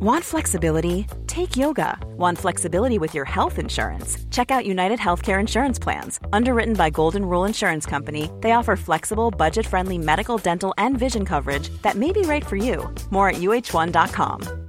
[0.00, 1.06] Want flexibility?
[1.26, 1.98] Take yoga.
[2.16, 4.18] Want flexibility with your health insurance?
[4.30, 6.18] Check out United Healthcare Insurance Plans.
[6.32, 11.24] Underwritten by Golden Rule Insurance Company, they offer flexible, budget friendly medical, dental, and vision
[11.24, 12.92] coverage that may be right for you.
[13.10, 14.62] More at uh1.com.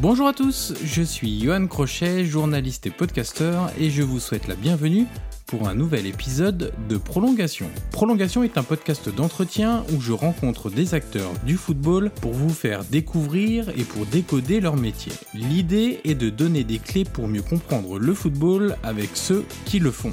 [0.00, 4.54] Bonjour à tous, je suis Johan Crochet, journaliste et podcasteur, et je vous souhaite la
[4.54, 5.06] bienvenue
[5.46, 7.66] pour un nouvel épisode de Prolongation.
[7.92, 12.84] Prolongation est un podcast d'entretien où je rencontre des acteurs du football pour vous faire
[12.84, 15.12] découvrir et pour décoder leur métier.
[15.34, 19.90] L'idée est de donner des clés pour mieux comprendre le football avec ceux qui le
[19.92, 20.12] font.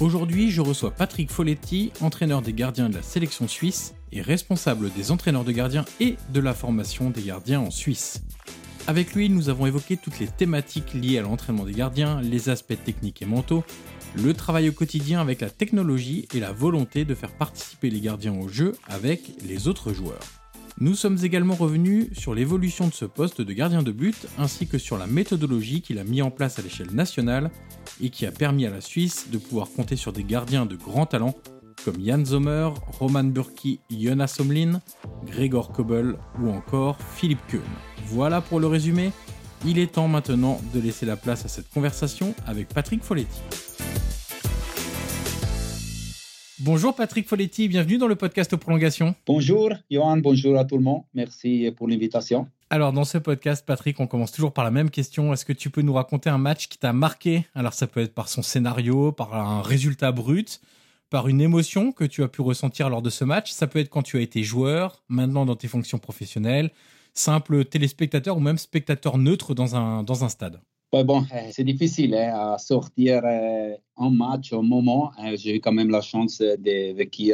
[0.00, 5.10] Aujourd'hui, je reçois Patrick Folletti, entraîneur des gardiens de la sélection suisse et responsable des
[5.10, 8.22] entraîneurs de gardiens et de la formation des gardiens en Suisse.
[8.86, 12.82] Avec lui, nous avons évoqué toutes les thématiques liées à l'entraînement des gardiens, les aspects
[12.82, 13.62] techniques et mentaux,
[14.16, 18.34] le travail au quotidien avec la technologie et la volonté de faire participer les gardiens
[18.34, 20.39] au jeu avec les autres joueurs.
[20.82, 24.78] Nous sommes également revenus sur l'évolution de ce poste de gardien de but ainsi que
[24.78, 27.50] sur la méthodologie qu'il a mis en place à l'échelle nationale
[28.02, 31.04] et qui a permis à la Suisse de pouvoir compter sur des gardiens de grand
[31.04, 31.34] talent
[31.84, 34.80] comme Jan Sommer, Roman Burki, Jonas Somlin,
[35.26, 37.60] Gregor Kobel ou encore Philippe Kuhn.
[38.06, 39.12] Voilà pour le résumé.
[39.66, 43.69] Il est temps maintenant de laisser la place à cette conversation avec Patrick Folletti.
[46.62, 49.14] Bonjour Patrick Folletti, bienvenue dans le podcast Prolongation.
[49.26, 51.04] Bonjour Johan, bonjour à tout le monde.
[51.14, 52.48] Merci pour l'invitation.
[52.68, 55.32] Alors dans ce podcast, Patrick, on commence toujours par la même question.
[55.32, 57.46] Est-ce que tu peux nous raconter un match qui t'a marqué?
[57.54, 60.60] Alors ça peut être par son scénario, par un résultat brut,
[61.08, 63.52] par une émotion que tu as pu ressentir lors de ce match.
[63.52, 66.70] Ça peut être quand tu as été joueur, maintenant dans tes fonctions professionnelles,
[67.14, 70.60] simple téléspectateur ou même spectateur neutre dans un, dans un stade.
[70.92, 75.12] Ouais, bon, c'est difficile hein, à sortir euh, un match au moment.
[75.18, 75.36] Hein.
[75.36, 77.32] J'ai eu quand même la chance de vécu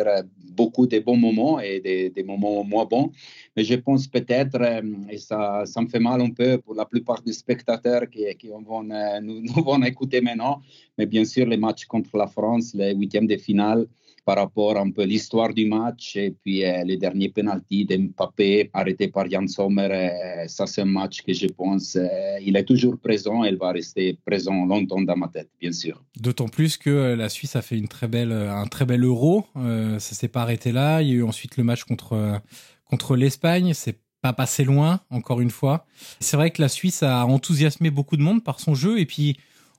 [0.52, 3.12] beaucoup de bons moments et des, moments moins bons.
[3.56, 6.84] Mais je pense peut-être, euh, et ça, ça me fait mal un peu pour la
[6.84, 10.60] plupart des spectateurs qui, qui vont, euh, nous, nous vont écouter maintenant,
[10.98, 13.86] mais bien sûr, les matchs contre la France, les huitièmes de finale,
[14.26, 18.70] par rapport un peu à l'histoire du match et puis euh, les derniers penalty d'Mbappé
[18.72, 19.88] arrêté par Jan Sommer.
[19.92, 22.08] Euh, ça, c'est un match que je pense euh,
[22.42, 26.02] il est toujours présent et il va rester présent longtemps dans ma tête, bien sûr.
[26.20, 29.46] D'autant plus que la Suisse a fait une très belle, un très bel euro.
[29.54, 31.02] ça s'est pas arrêté là.
[31.02, 32.40] Il y a eu ensuite le match contre,
[32.84, 33.74] contre l'Espagne.
[33.74, 35.86] C'est pas passé loin, encore une fois.
[36.18, 39.36] C'est vrai que la Suisse a enthousiasmé beaucoup de monde par son jeu et puis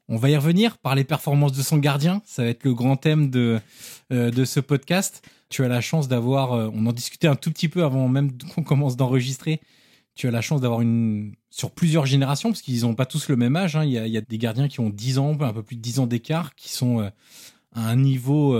[0.09, 2.21] on va y revenir par les performances de son gardien.
[2.25, 3.59] Ça va être le grand thème de,
[4.11, 5.27] euh, de ce podcast.
[5.49, 8.31] Tu as la chance d'avoir, euh, on en discutait un tout petit peu avant même
[8.55, 9.59] qu'on commence d'enregistrer.
[10.15, 13.35] Tu as la chance d'avoir une, sur plusieurs générations, parce qu'ils n'ont pas tous le
[13.35, 13.75] même âge.
[13.75, 13.83] Hein.
[13.83, 16.07] Il, y a, des gardiens qui ont 10 ans, un peu plus de 10 ans
[16.07, 17.09] d'écart, qui sont euh,
[17.75, 18.57] à un niveau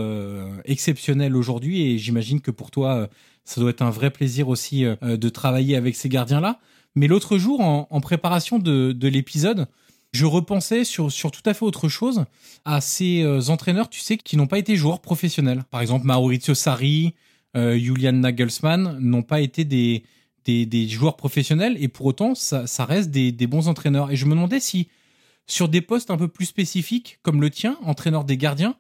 [0.66, 1.82] exceptionnel aujourd'hui.
[1.82, 3.10] Et j'imagine que pour toi,
[3.44, 6.60] ça doit être un vrai plaisir aussi de travailler avec ces gardiens-là.
[6.94, 9.68] Mais l'autre jour, en, préparation de l'épisode,
[10.18, 12.26] je repensais sur, sur tout à fait autre chose
[12.66, 15.64] à ces euh, entraîneurs, tu sais, qui n'ont pas été joueurs professionnels.
[15.70, 17.14] Par exemple, Maurizio Sarri,
[17.56, 20.04] euh, Julian Nagelsmann n'ont pas été des,
[20.46, 24.12] des, joueurs professionnels et pour autant, ça, reste des, des, bons entraîneurs.
[24.12, 24.88] Et je me demandais si,
[25.46, 28.76] sur des postes un peu plus spécifiques, comme le tien, entraîneur des gardiens,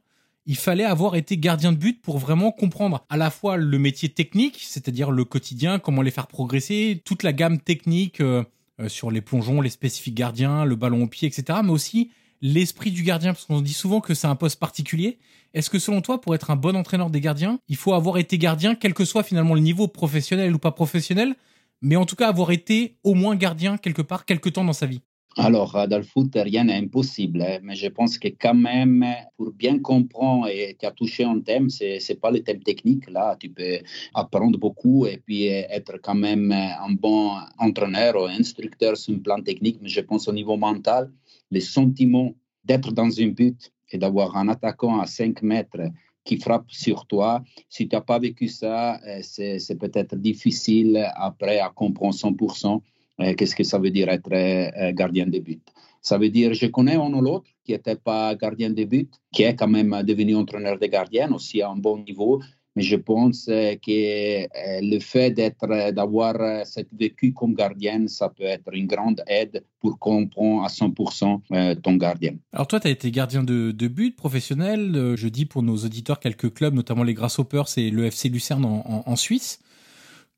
[0.47, 4.09] il fallait avoir été gardien de but pour vraiment comprendre à la fois le métier
[4.09, 8.21] technique, c'est-à-dire le quotidien, comment les faire progresser, toute la gamme technique.
[8.21, 8.43] Euh,
[8.87, 11.59] sur les plongeons, les spécifiques gardiens, le ballon au pied, etc.
[11.63, 15.17] Mais aussi l'esprit du gardien, parce qu'on dit souvent que c'est un poste particulier.
[15.53, 18.37] Est-ce que selon toi, pour être un bon entraîneur des gardiens, il faut avoir été
[18.37, 21.35] gardien, quel que soit finalement le niveau professionnel ou pas professionnel,
[21.81, 24.85] mais en tout cas avoir été au moins gardien quelque part, quelque temps dans sa
[24.85, 25.01] vie?
[25.37, 29.05] Alors, dans le foot, rien n'est impossible, hein, mais je pense que quand même,
[29.35, 33.09] pour bien comprendre, et tu as touché un thème, ce n'est pas le thème technique,
[33.09, 33.79] là, tu peux
[34.13, 39.41] apprendre beaucoup et puis être quand même un bon entraîneur ou instructeur sur un plan
[39.41, 41.11] technique, mais je pense au niveau mental,
[41.51, 45.91] les sentiments d'être dans un but et d'avoir un attaquant à 5 mètres
[46.27, 47.41] qui frappe sur toi.
[47.69, 52.79] Si tu n'as pas vécu ça, euh, c'est peut-être difficile après à comprendre 100% euh,
[53.17, 55.61] qu'est-ce que ça veut dire être euh, gardien de but?
[56.01, 59.43] Ça veut dire, je connais un ou l'autre qui n'était pas gardien de but, qui
[59.43, 62.39] est quand même devenu entraîneur de gardien aussi à un bon niveau,
[62.77, 64.45] mais je pense euh, que euh,
[64.83, 69.63] le fait d'être, euh, d'avoir cette vécu comme gardien, ça peut être une grande aide
[69.79, 72.35] pour comprendre à 100% ton gardien.
[72.53, 75.15] Alors toi, tu as été gardien de, but professionnel.
[75.15, 79.59] Je dis pour nos auditeurs quelques clubs, notamment les Grasshoppers et le Lucerne en, Suisse.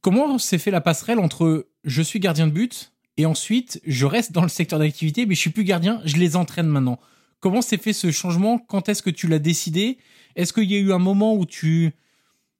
[0.01, 4.31] Comment s'est fait la passerelle entre je suis gardien de but et ensuite je reste
[4.31, 6.99] dans le secteur d'activité, mais je suis plus gardien, je les entraîne maintenant.
[7.41, 8.59] Comment s'est fait ce changement?
[8.59, 9.97] Quand est-ce que tu l'as décidé?
[10.37, 11.91] Est-ce qu'il y a eu un moment où tu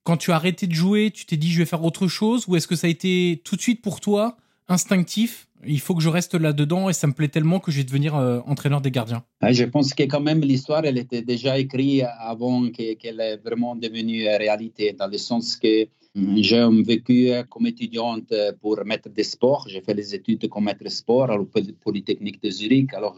[0.04, 2.44] quand tu as arrêté de jouer, tu t'es dit je vais faire autre chose?
[2.46, 4.36] Ou est-ce que ça a été tout de suite pour toi
[4.68, 5.48] instinctif?
[5.66, 8.16] Il faut que je reste là-dedans et ça me plaît tellement que je vais devenir
[8.16, 9.24] euh, entraîneur des gardiens.
[9.50, 14.26] Je pense que quand même l'histoire, elle était déjà écrite avant qu'elle est vraiment devenue
[14.26, 19.66] réalité, dans le sens que j'ai vécu comme étudiante pour maître des sports.
[19.68, 22.92] J'ai fait les études comme maître sport à l'École Polytechnique de Zurich.
[22.94, 23.16] Alors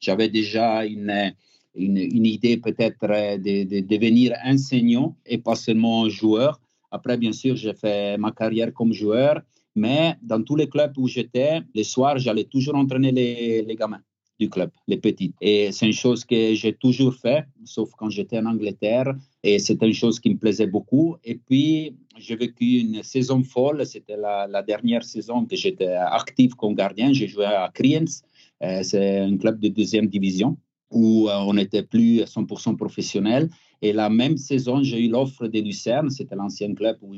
[0.00, 1.34] j'avais déjà une
[1.74, 6.60] une, une idée peut-être euh, de, de, devenir enseignant et pas seulement joueur.
[6.90, 9.42] Après, bien sûr, j'ai fait ma carrière comme joueur,
[9.74, 14.00] mais dans tous les clubs où j'étais, les soirs, j'allais toujours entraîner les, les gamins
[14.44, 15.32] du club, les petits.
[15.40, 19.10] Et c'est une chose que j'ai toujours fait, sauf quand j'étais en Angleterre.
[19.42, 21.16] Et c'était une chose qui me plaisait beaucoup.
[21.24, 23.84] Et puis, j'ai vécu une saison folle.
[23.86, 27.12] C'était la, dernière saison que j'étais actif comme gardien.
[27.12, 28.12] J'ai joué à Kriens.
[28.62, 30.50] Euh, c'est un club de deuxième division
[30.90, 33.50] où euh, on n'était plus à 100% professionnel.
[33.82, 37.12] Et la même saison, j'ai eu l'offre de Lucerne, c'était l'ancien club où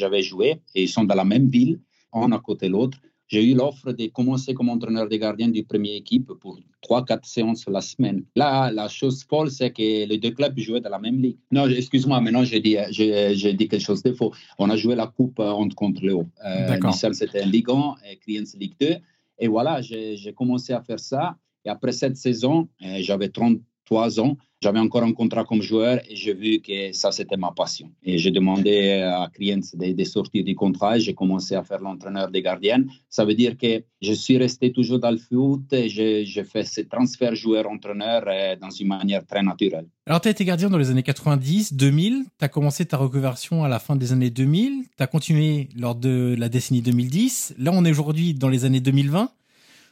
[0.00, 1.78] j'avais joué, et ils sont dans la même ville,
[2.12, 2.98] un à côté de l'autre.
[3.28, 7.66] J'ai eu l'offre de commencer comme entraîneur des gardiens du premier équipe pour 3-4 séances
[7.68, 8.24] la semaine.
[8.34, 11.36] Là, la chose folle, c'est que les deux clubs jouaient dans la même ligue.
[11.50, 14.32] Non, excuse-moi, maintenant j'ai dit, euh, euh, j'ai, dit quelque chose de faux.
[14.58, 16.26] On a joué la coupe euh, entre contre Léo.
[16.46, 16.78] Euh,
[17.12, 18.96] c'était Ligue 1 et Clients Ligue 2.
[19.40, 21.36] Et voilà, j'ai, commencé à faire ça.
[21.66, 23.58] Et après cette saison, j'avais 30,
[23.88, 24.36] trois ans.
[24.60, 27.88] J'avais encore un contrat comme joueur et j'ai vu que ça, c'était ma passion.
[28.02, 29.60] Et j'ai demandé à Kriens
[30.00, 32.82] de, sortir du contrat et j'ai commencé à faire l'entraîneur des gardiens.
[33.08, 36.80] Ça veut dire que je suis resté toujours dans le foot et j'ai fait ce
[36.82, 39.86] transfert joueur-entraîneur euh, dans une manière très naturelle.
[40.06, 42.24] Alors, tu as été gardien dans les années 90, 2000.
[42.38, 44.84] Tu as commencé ta reconversion à la fin des années 2000.
[44.96, 47.54] Tu as continué lors de la décennie 2010.
[47.58, 49.30] Là, on est aujourd'hui dans les années 2020.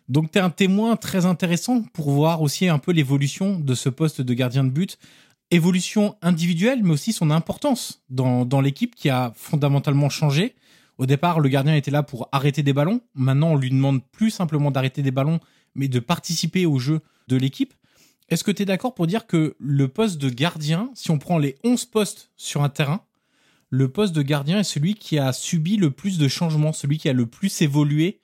[0.09, 3.89] Donc tu es un témoin très intéressant pour voir aussi un peu l'évolution de ce
[3.89, 4.99] poste de gardien de but.
[5.51, 10.55] Évolution individuelle, mais aussi son importance dans, dans l'équipe qui a fondamentalement changé.
[10.99, 13.01] Au départ, le gardien était là pour arrêter des ballons.
[13.15, 15.41] Maintenant, on lui demande plus simplement d'arrêter des ballons,
[15.75, 17.75] mais de participer au jeu de l'équipe.
[18.29, 21.39] Est-ce que tu es d'accord pour dire que le poste de gardien, si on prend
[21.39, 23.03] les 11 postes sur un terrain,
[23.71, 27.09] le poste de gardien est celui qui a subi le plus de changements, celui qui
[27.09, 28.21] a le plus évolué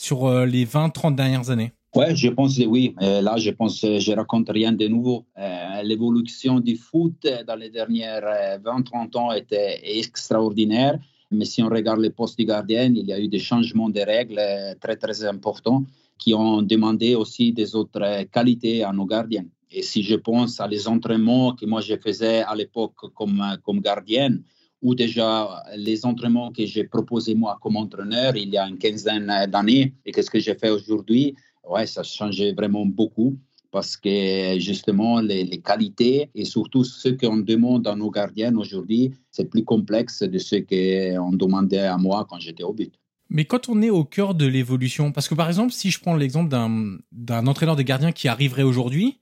[0.00, 1.72] sur euh, les 20-30 dernières années?
[1.94, 2.94] Ouais, je pense oui.
[3.00, 5.26] là, je pense que je raconte rien de nouveau.
[5.36, 10.98] Euh, l'évolution du foot dans les dernières 20-30 euh, ans était extraordinaire.
[11.30, 14.00] Mais si on regarde les postes de gardien, il y a eu des changements de
[14.00, 14.40] règles
[14.80, 15.84] très, très importants
[16.18, 19.46] qui ont demandé aussi des autres qualités à nos gardiens.
[19.70, 23.80] Et si je pense à les entraînements que moi je faisais à l'époque comme, comme
[23.80, 24.42] gardienne,
[24.82, 29.26] ou déjà les entraînements que j'ai proposés moi comme entraîneur il y a une quinzaine
[29.48, 31.34] d'années et qu'est-ce que j'ai fait aujourd'hui,
[31.68, 33.36] ouais, ça a changé vraiment beaucoup
[33.70, 39.48] parce que justement les, qualités et surtout ce qu'on demande à nos gardiens aujourd'hui, c'est
[39.48, 42.92] plus complexe de ce qu'on demandait à moi quand j'étais au but.
[43.28, 46.16] Mais quand on est au cœur de l'évolution, parce que par exemple, si je prends
[46.16, 49.20] l'exemple d'un entraîneur de gardien qui arriverait aujourd'hui,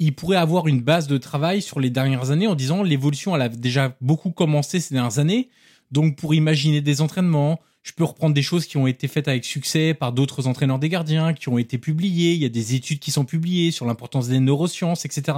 [0.00, 3.42] il pourrait avoir une base de travail sur les dernières années en disant l'évolution elle
[3.42, 5.50] a déjà beaucoup commencé ces dernières années.
[5.92, 9.44] Donc pour imaginer des entraînements, je peux reprendre des choses qui ont été faites avec
[9.44, 12.98] succès par d'autres entraîneurs des gardiens, qui ont été publiées, il y a des études
[12.98, 15.36] qui sont publiées sur l'importance des neurosciences, etc.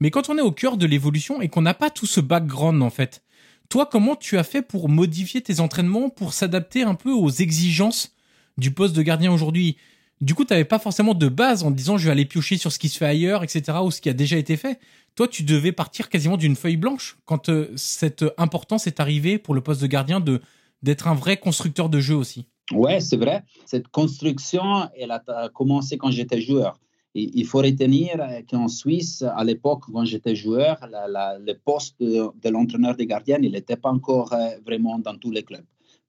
[0.00, 2.82] Mais quand on est au cœur de l'évolution et qu'on n'a pas tout ce background
[2.82, 3.22] en fait,
[3.68, 8.14] toi comment tu as fait pour modifier tes entraînements pour s'adapter un peu aux exigences
[8.56, 9.76] du poste de gardien aujourd'hui?
[10.20, 12.70] Du coup, tu n'avais pas forcément de base en disant je vais aller piocher sur
[12.70, 14.78] ce qui se fait ailleurs, etc., ou ce qui a déjà été fait.
[15.14, 19.54] Toi, tu devais partir quasiment d'une feuille blanche quand euh, cette importance est arrivée pour
[19.54, 20.40] le poste de gardien de
[20.82, 22.46] d'être un vrai constructeur de jeu aussi.
[22.72, 23.42] Ouais, c'est vrai.
[23.66, 26.78] Cette construction, elle a commencé quand j'étais joueur.
[27.14, 28.12] il faut retenir
[28.48, 33.76] qu'en Suisse, à l'époque, quand j'étais joueur, le poste de, l'entraîneur des gardiens, il n'était
[33.76, 35.64] pas encore euh, vraiment dans tous les clubs.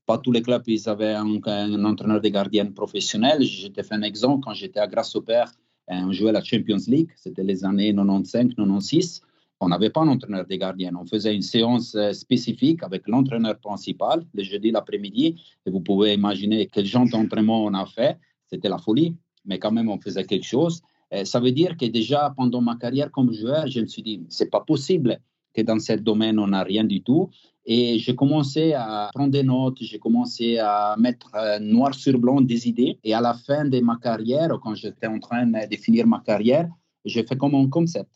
[0.06, 3.44] Pas tous les clubs, ils avaient un, entraîneur des gardiens professionnel.
[3.44, 4.44] Je te fais un exemple.
[4.44, 4.88] Quand j'étais à
[5.26, 5.52] Père,
[5.88, 7.10] on jouait la Champions League.
[7.16, 9.22] C'était les années 95-96
[9.62, 10.92] on n'avait pas un entraîneur des gardiens.
[11.00, 15.40] On faisait une séance euh, spécifique avec l'entraîneur principal le jeudi l'après-midi.
[15.66, 18.18] Et vous pouvez imaginer quel genre d'entraînement on a fait.
[18.48, 19.16] C'était la folie,
[19.46, 20.82] mais quand même, on faisait quelque chose.
[21.24, 24.50] ça veut dire que déjà, pendant ma carrière comme joueur, je me suis dit, c'est
[24.50, 25.20] pas possible
[25.54, 27.30] que dans ce domaine, on n'a rien du tout.
[27.66, 32.42] Et j'ai commencé à prendre des notes, j'ai commencé à mettre euh, noir sur blanc
[32.42, 32.98] des idées.
[33.04, 36.68] Et à la fin de ma carrière, quand j'étais en train de finir ma carrière,
[37.06, 38.12] j'ai fait comme un concept.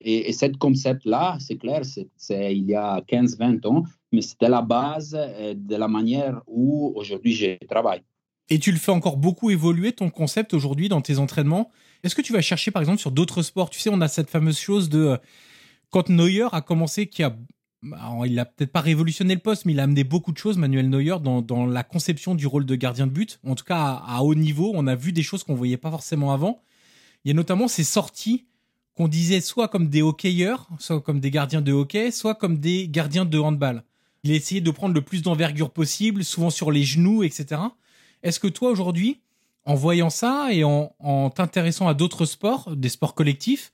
[0.00, 4.62] Et, et ce concept-là, c'est clair, c'est il y a 15-20 ans, mais c'était la
[4.62, 8.02] base euh, de la manière où aujourd'hui je travaille.
[8.50, 11.70] Et tu le fais encore beaucoup évoluer, ton concept aujourd'hui dans tes entraînements?
[12.02, 13.70] Est-ce que tu vas chercher par exemple sur d'autres sports?
[13.70, 15.16] Tu sais, on a cette fameuse chose de euh,
[15.90, 17.36] quand Neuer a commencé, qui a
[18.26, 20.90] il a peut-être pas révolutionné le poste, mais il a amené beaucoup de choses, Manuel
[20.90, 23.38] Neuer, dans, la conception du rôle de gardien de but.
[23.46, 25.90] En tout cas, à, à haut niveau, on a vu des choses qu'on voyait pas
[25.90, 26.60] forcément avant.
[27.24, 28.46] Il y a notamment ces sorties
[28.96, 32.88] qu'on disait soit comme des hockeyeurs, soit comme des gardiens de hockey, soit comme des
[32.88, 33.84] gardiens de handball.
[34.24, 37.60] Il a essayé de prendre le plus d'envergure possible, souvent sur les genoux, etc.
[38.24, 39.20] Est-ce que toi, aujourd'hui,
[39.64, 43.72] en voyant ça et en, t'intéressant à d'autres sports, des sports collectifs,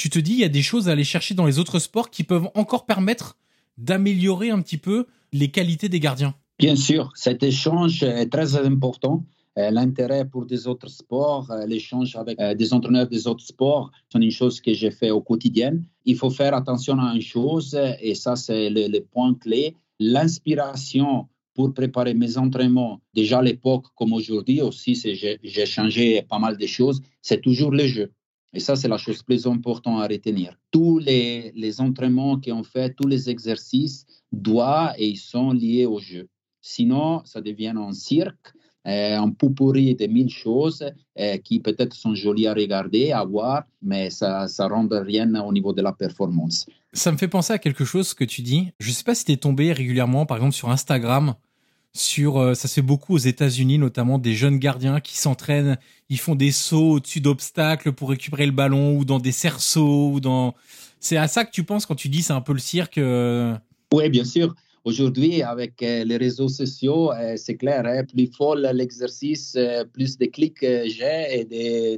[0.00, 2.08] tu te dis, il y a des choses à aller chercher dans les autres sports
[2.08, 3.36] qui peuvent encore permettre
[3.76, 9.26] d'améliorer un petit peu les qualités des gardiens Bien sûr, cet échange est très important.
[9.58, 13.90] Euh, l'intérêt pour des autres sports, euh, l'échange avec euh, des entraîneurs des autres sports,
[14.08, 15.72] c'est une chose que j'ai fait au quotidien.
[16.06, 19.76] Il faut faire attention à une chose, et ça, c'est le, point clé.
[19.98, 26.56] L'inspiration pour préparer mes entraînements, déjà à l'époque comme aujourd'hui aussi, j'ai changé pas mal
[26.56, 28.10] de choses, c'est toujours le jeu.
[28.52, 30.56] Et ça, c'est la chose plus importante à retenir.
[30.70, 36.00] Tous les, les entraînements qu'on fait, tous les exercices doivent et ils sont liés au
[36.00, 36.28] jeu.
[36.60, 38.52] Sinon, ça devient un cirque
[38.84, 40.84] un pourri de mille choses
[41.44, 45.72] qui peut-être sont jolies à regarder, à voir, mais ça ne rend rien au niveau
[45.72, 46.66] de la performance.
[46.92, 48.72] Ça me fait penser à quelque chose que tu dis.
[48.80, 51.34] Je ne sais pas si tu es tombé régulièrement, par exemple, sur Instagram.
[51.92, 55.76] Sur, euh, ça se fait beaucoup aux États-Unis, notamment des jeunes gardiens qui s'entraînent,
[56.08, 60.20] ils font des sauts au-dessus d'obstacles pour récupérer le ballon ou dans des cerceaux ou
[60.20, 60.54] dans.
[61.00, 62.98] C'est à ça que tu penses quand tu dis c'est un peu le cirque.
[62.98, 63.56] Euh?
[63.92, 64.54] Oui, bien sûr.
[64.84, 69.58] Aujourd'hui, avec euh, les réseaux sociaux, c'est clair, hein, plus folle l'exercice,
[69.92, 71.44] plus de clics j'ai et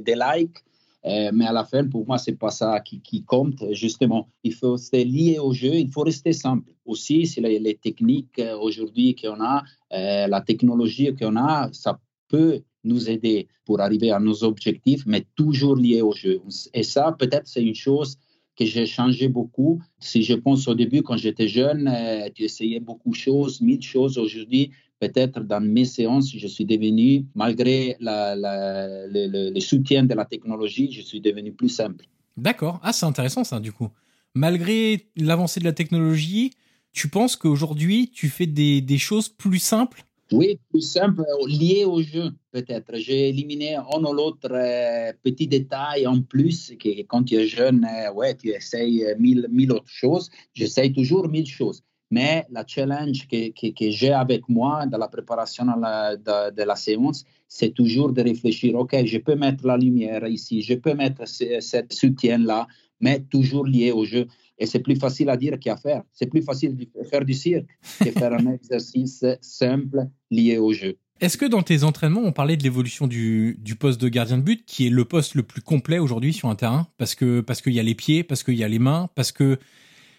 [0.01, 0.57] des, likes.
[1.05, 3.63] Mais à la fin, pour moi, c'est pas ça qui, compte.
[3.71, 6.71] Justement, il faut rester lié au jeu, il faut rester simple.
[6.85, 13.47] Aussi, c'est les, techniques aujourd'hui qu'on a, la technologie qu'on a, ça peut nous aider
[13.65, 16.41] pour arriver à nos objectifs, mais toujours lié au jeu.
[16.73, 18.17] Et ça, peut-être, c'est une chose
[18.55, 19.81] que j'ai changé beaucoup.
[19.99, 23.81] Si je pense au début, quand j'étais jeune, euh, tu essayais beaucoup de choses, mille
[23.81, 24.17] choses.
[24.17, 31.01] Aujourd'hui, peut-être dans mes séances, je suis devenu, malgré le, soutien de la technologie, je
[31.01, 32.05] suis devenu plus simple.
[32.37, 32.79] D'accord.
[32.83, 33.89] Ah, c'est intéressant ça, du coup.
[34.33, 36.51] Malgré l'avancée de la technologie,
[36.91, 40.05] tu penses qu'aujourd'hui, tu fais des choses plus simples?
[40.33, 42.95] Oui, plus simple, lié au jeu, peut-être.
[42.95, 47.85] J'ai éliminé un ou l'autre euh, petit détail en plus, que quand tu es jeune,
[47.85, 50.31] euh, ouais, tu essayes mille, mille autres choses.
[50.53, 51.83] J'essaye toujours mille choses.
[52.13, 57.25] Mais la challenge que, que, j'ai avec moi dans la préparation de, de, la séance,
[57.47, 61.59] c'est toujours de réfléchir, OK, je peux mettre la lumière ici, je peux mettre ce,
[61.89, 62.67] soutien-là,
[63.01, 64.27] mais toujours lié au jeu.
[64.59, 66.03] Et c'est plus facile à dire qu'à faire.
[66.11, 70.95] C'est plus facile de faire du cirque que faire un exercice simple lié au jeu.
[71.19, 74.43] Est-ce que dans tes entraînements, on parlait de l'évolution du, du, poste de gardien de
[74.43, 77.61] but, qui est le poste le plus complet aujourd'hui sur un terrain, parce que parce
[77.63, 79.57] qu'il y a les pieds, parce qu'il y a les mains, parce que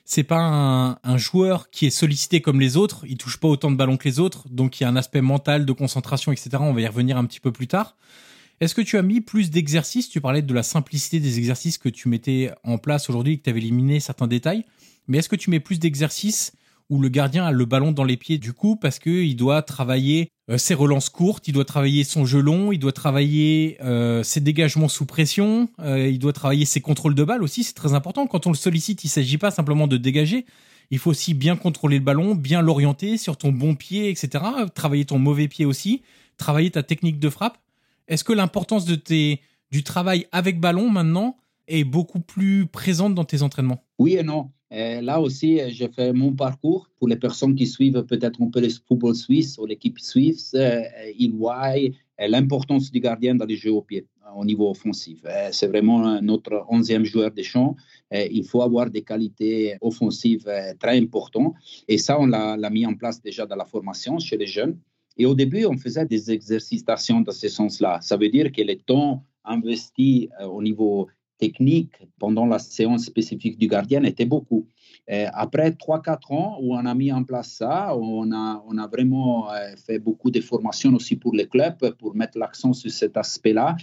[0.05, 3.71] c'est pas un, un, joueur qui est sollicité comme les autres, il touche pas autant
[3.71, 6.51] de ballons que les autres, donc il y a un aspect mental de concentration, etc.
[6.61, 7.97] On va y revenir un petit peu plus tard.
[8.61, 10.09] Est-ce que tu as mis plus d'exercices?
[10.09, 13.51] Tu parlais de la simplicité des exercices que tu mettais en place aujourd'hui que tu
[13.51, 14.65] avais éliminé certains détails.
[15.09, 16.53] Mais est-ce que tu mets plus d'exercices
[16.91, 20.31] où le gardien a le ballon dans les pieds du coup parce qu'il doit travailler
[20.57, 24.89] ses relances courtes, il doit travailler son jeu long, il doit travailler euh, ses dégagements
[24.89, 28.27] sous pression, euh, il doit travailler ses contrôles de balle aussi, c'est très important.
[28.27, 30.45] Quand on le sollicite, il ne s'agit pas simplement de dégager,
[30.91, 34.45] il faut aussi bien contrôler le ballon, bien l'orienter sur ton bon pied, etc.
[34.75, 36.03] Travailler ton mauvais pied aussi,
[36.37, 37.57] travailler ta technique de frappe.
[38.07, 43.85] Est-ce que l'importance du travail avec ballon maintenant, est beaucoup plus présente dans tes entraînements?
[43.99, 44.51] Oui et non.
[45.03, 46.89] Là aussi, j'ai fait mon parcours.
[46.99, 50.57] Pour les personnes qui suivent peut-être un peu le football suisse ou l'équipe suisse,
[51.19, 51.75] ils voient
[52.19, 55.21] l'importance du gardien dans les jeux au pied au niveau offensif.
[55.53, 57.77] C'est vraiment notre onzième joueur des champs.
[58.11, 60.51] Il faut avoir des qualités offensives
[60.81, 61.55] très importantes.
[61.89, 64.79] Et ça, on l'a mis en place déjà dans la formation chez les jeunes.
[65.17, 68.01] Et au début, on faisait des exercitations dans ce sens-là.
[68.01, 73.59] Ça veut dire que le temps investi euh, au niveau technique pendant la séance spécifique
[73.59, 74.67] du gardien était beaucoup.
[75.09, 79.53] après 3-4 ans où on a mis en place ça, on a, on a vraiment
[79.53, 83.77] euh, fait beaucoup de formations aussi pour les clubs pour mettre l'accent sur cet aspect-là.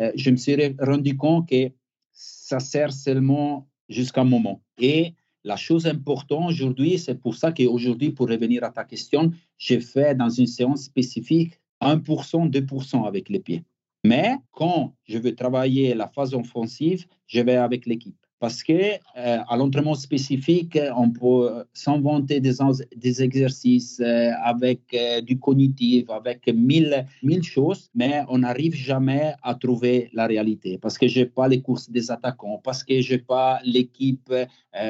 [0.00, 1.70] Euh, je me suis rendu compte que
[2.12, 4.62] ça sert seulement jusqu'à un moment.
[4.78, 9.80] Et la chose importante aujourd'hui, c'est pour ça qu'aujourd'hui, pour revenir à ta question, j'ai
[9.80, 13.64] fait dans une séance spécifique 1%, 2% avec les pieds.
[14.04, 19.38] Mais quand je veux travailler la phase offensive, je vais avec l'équipe parce que euh,
[19.48, 27.06] à l'entraînement spécifique, on peut s'inventer des, exercices euh, avec euh, du cognitif, avec mille,
[27.22, 31.62] mille choses, mais on n'arrive jamais à trouver la réalité parce que j'ai pas les
[31.62, 34.30] courses des attaquants, parce que j'ai pas l'équipe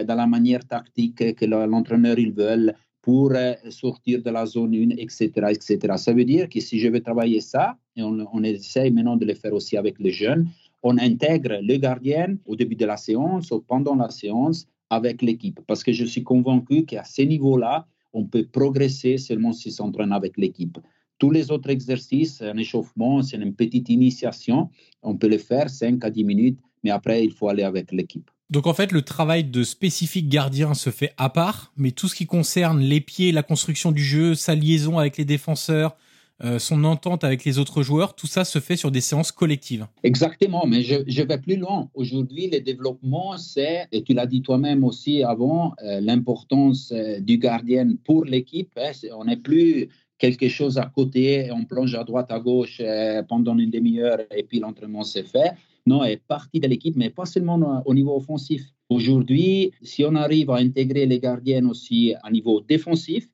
[0.09, 3.33] dans la manière tactique que l'entraîneur veut pour
[3.69, 5.95] sortir de la zone 1, etc., etc.
[5.97, 9.35] Ça veut dire que si je veux travailler ça, et on, essaye maintenant de le
[9.35, 10.49] faire aussi avec les jeunes,
[10.83, 15.61] on intègre le gardien au début de la séance ou pendant la séance avec l'équipe.
[15.67, 20.13] Parce que je suis convaincu qu'à ce niveau-là, on peut progresser seulement si on s'entraîne
[20.13, 20.79] avec l'équipe.
[21.19, 24.71] Tous les autres exercices, un échauffement, c'est une petite initiation.
[25.03, 28.31] On peut le faire 5 à 10 minutes, mais après, il faut aller avec l'équipe.
[28.51, 32.15] Donc en fait, le travail de spécifique gardien se fait à part, mais tout ce
[32.15, 35.97] qui concerne les pieds, la construction du jeu, sa liaison avec les défenseurs,
[36.43, 39.87] euh, son entente avec les autres joueurs, tout ça se fait sur des séances collectives.
[40.03, 41.89] Exactement, mais je, vais plus loin.
[41.95, 47.39] Aujourd'hui, le développement, c'est, et tu l'as dit toi-même aussi avant, euh, l'importance euh, du
[47.39, 48.73] gardien pour l'équipe.
[48.77, 49.89] Hein, on n'est plus
[50.19, 52.81] quelque chose à côté, on plonge à droite, à gauche
[53.29, 55.53] pendant une demi-heure et puis l'entraînement s'est fait.
[55.87, 58.63] Non, est partie de l'équipe, mais pas seulement au niveau offensif.
[58.89, 63.29] Aujourd'hui, si on arrive à intégrer les gardiens aussi à niveau défensif,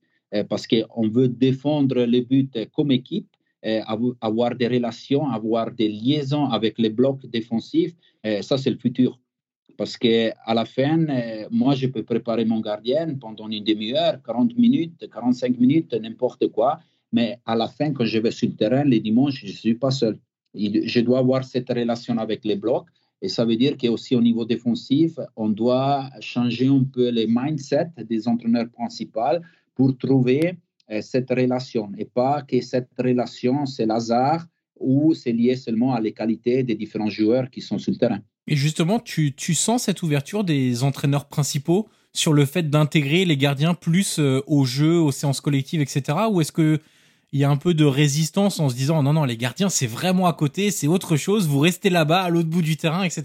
[0.49, 3.27] parce qu'on veut défendre le but comme équipe,
[3.67, 3.83] euh,
[4.23, 7.95] avoir des relations, avoir des liaisons avec les blocs défensifs.
[8.25, 9.21] Euh, ça, c'est le futur.
[9.77, 11.07] Parce qu'à la fin,
[11.51, 16.81] moi, je peux préparer mon gardien pendant une demi-heure, 40 minutes, 45 minutes, n'importe quoi.
[17.13, 19.75] Mais à la fin, quand je vais sur le terrain, les dimanches, je ne suis
[19.75, 20.19] pas seul.
[20.55, 22.87] Je dois avoir cette relation avec les blocs.
[23.23, 27.93] Et ça veut dire qu'aussi au niveau défensif, on doit changer un peu les mindsets
[28.09, 29.39] des entraîneurs principaux
[29.81, 30.59] pour trouver
[30.91, 34.45] euh, cette relation et pas que cette relation, c'est l'hasard
[34.79, 38.21] ou c'est lié seulement à les qualités des différents joueurs qui sont sur le terrain.
[38.47, 43.39] Et justement, tu, tu sens cette ouverture des entraîneurs principaux sur le fait d'intégrer les
[43.39, 46.19] gardiens plus euh, au jeu, aux séances collectives, etc.
[46.31, 46.79] Ou est-ce que
[47.33, 49.87] il y a un peu de résistance en se disant non non les gardiens c'est
[49.87, 53.23] vraiment à côté, c'est autre chose, vous restez là-bas à l'autre bout du terrain, etc.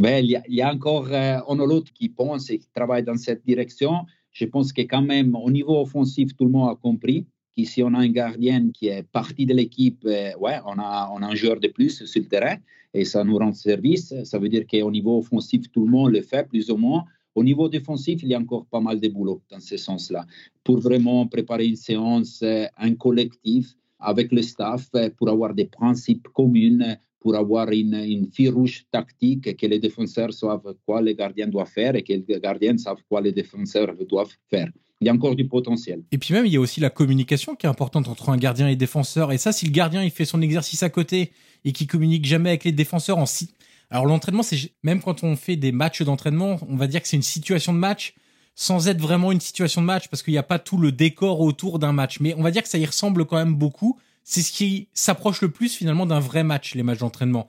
[0.00, 4.06] Ben, il, y a, encore euh, l'autre qui pense et qui travaille dans cette direction
[4.32, 7.94] je pense que quand même, au niveau offensif, tout le monde a compris qu'ici, on
[7.94, 11.68] a un gardien qui est parti de l'équipe, euh, ouais, on a, un joueur de
[11.68, 12.56] plus sur le terrain
[12.94, 14.14] et ça nous rend service.
[14.24, 17.04] Ça veut dire qu'au niveau offensif, tout le monde le fait plus ou moins.
[17.34, 20.26] Au niveau défensif, il y a encore pas mal de boulot dans ce sens-là
[20.64, 25.66] pour vraiment préparer une séance, euh, un collectif avec le staff euh, pour avoir des
[25.66, 31.14] principes communs pour avoir une, une fille rouge tactique, que les défenseurs savent quoi les
[31.14, 34.70] gardiens doivent faire et que les gardiens savent quoi les défenseurs doivent faire.
[35.02, 36.02] Il y a encore du potentiel.
[36.12, 38.68] Et puis même, il y a aussi la communication qui est importante entre un gardien
[38.68, 39.32] et défenseur.
[39.32, 41.32] Et ça, si le gardien il fait son exercice à côté
[41.64, 43.54] et qui communique jamais avec les défenseurs en si...
[43.90, 47.16] Alors l'entraînement, c'est même quand on fait des matchs d'entraînement, on va dire que c'est
[47.16, 48.14] une situation de match
[48.54, 51.40] sans être vraiment une situation de match parce qu'il n'y a pas tout le décor
[51.40, 52.20] autour d'un match.
[52.20, 53.98] Mais on va dire que ça y ressemble quand même beaucoup
[54.30, 57.48] c'est ce qui s'approche le plus finalement d'un vrai match, les matchs d'entraînement.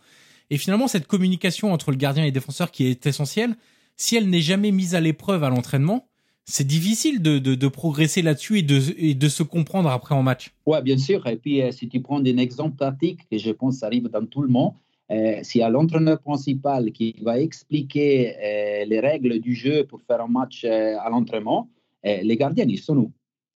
[0.50, 3.56] Et finalement, cette communication entre le gardien et le défenseur qui est essentielle,
[3.98, 6.08] si elle n'est jamais mise à l'épreuve à l'entraînement,
[6.46, 10.56] c'est difficile de, progresser là-dessus et de, se comprendre après en match.
[10.66, 11.28] Oui, bien sûr.
[11.28, 14.42] Et puis, euh, si tu prends un exemple pratique, que je pense arrive dans tout
[14.42, 14.74] le monde,
[15.12, 20.22] euh, y a l'entraîneur principal qui va expliquer euh, les règles du jeu pour faire
[20.22, 21.70] un match à l'entraînement,
[22.04, 23.12] les gardiens, ils sont où?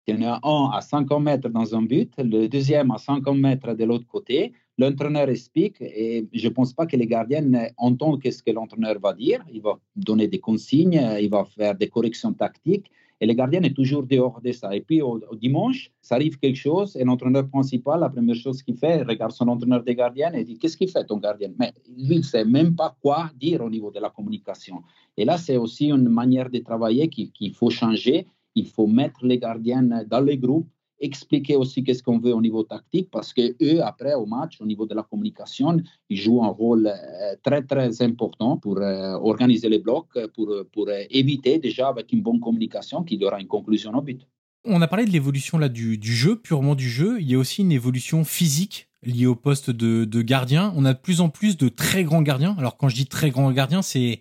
[0.09, 3.37] Il y en a un à 50 mètres dans un but, le deuxième à 50
[3.37, 4.53] mètres de l'autre côté.
[4.79, 7.45] L'entraîneur explique et je ne pense pas que les gardiens
[7.77, 9.45] entendent ce que l'entraîneur va dire.
[9.53, 13.77] Il va donner des consignes, il va faire des corrections tactiques Et le gardien est
[13.77, 14.75] toujours dehors de ça.
[14.75, 18.77] Et puis au, dimanche, ça arrive quelque chose et l'entraîneur principal, la première chose qu'il
[18.77, 21.53] fait, regarde son entraîneur des gardiens et dit Qu'est-ce qu'il fait ton gardien?
[21.61, 24.83] Mais lui, il ne sait même pas quoi dire au niveau de la communication.
[25.17, 28.27] Et là, c'est aussi une manière de travailler qu'il faut changer.
[28.55, 30.69] Il faut mettre les gardiens dans les groupes
[31.03, 34.67] expliquer aussi qu'est-ce qu'on veut au niveau tactique parce que eux après au match au
[34.67, 35.77] niveau de la communication
[36.09, 40.89] ils jouent un rôle euh, très très important pour euh, organiser les blocs pour, pour
[41.11, 44.23] éviter déjà avec une bonne communication qu'il y aura une conclusion au but.
[44.65, 47.21] On a parlé de l'évolution là du, du, jeu, purement du jeu.
[47.21, 50.73] Il y a aussi une évolution physique liée au poste de, de, gardien.
[50.77, 52.55] On a de plus en plus de très grands gardiens.
[52.59, 54.21] Alors quand je dis très grands gardiens, c'est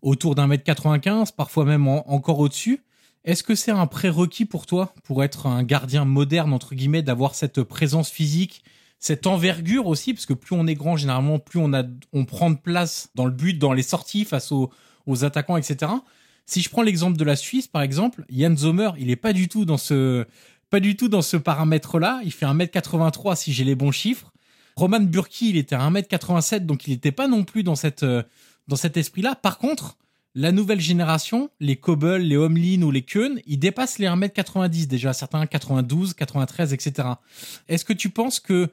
[0.00, 2.80] autour d'un mètre 95, parfois même encore au-dessus.
[3.24, 7.34] Est-ce que c'est un prérequis pour toi, pour être un gardien moderne, entre guillemets, d'avoir
[7.34, 8.62] cette présence physique,
[8.98, 12.50] cette envergure aussi, parce que plus on est grand, généralement, plus on, a, on prend
[12.50, 14.70] de place dans le but, dans les sorties, face aux,
[15.24, 15.92] attaquants, etc.
[16.44, 19.48] Si je prends l'exemple de la Suisse, par exemple, Jan Zomer, il est pas du
[19.48, 20.26] tout dans ce,
[20.68, 22.20] pas du tout dans ce paramètre-là.
[22.24, 24.32] Il fait 1m83 si j'ai les bons chiffres.
[24.76, 28.04] Roman Burki, il était à 1m87, donc il n'était pas non plus dans cette,
[28.68, 29.34] dans cet esprit-là.
[29.34, 29.96] Par contre,
[30.34, 35.12] la nouvelle génération, les Cobble, les Homelin ou les Keun, ils dépassent les 1m90 déjà,
[35.12, 37.08] certains 92, 93, etc.
[37.68, 38.70] Est-ce que tu penses que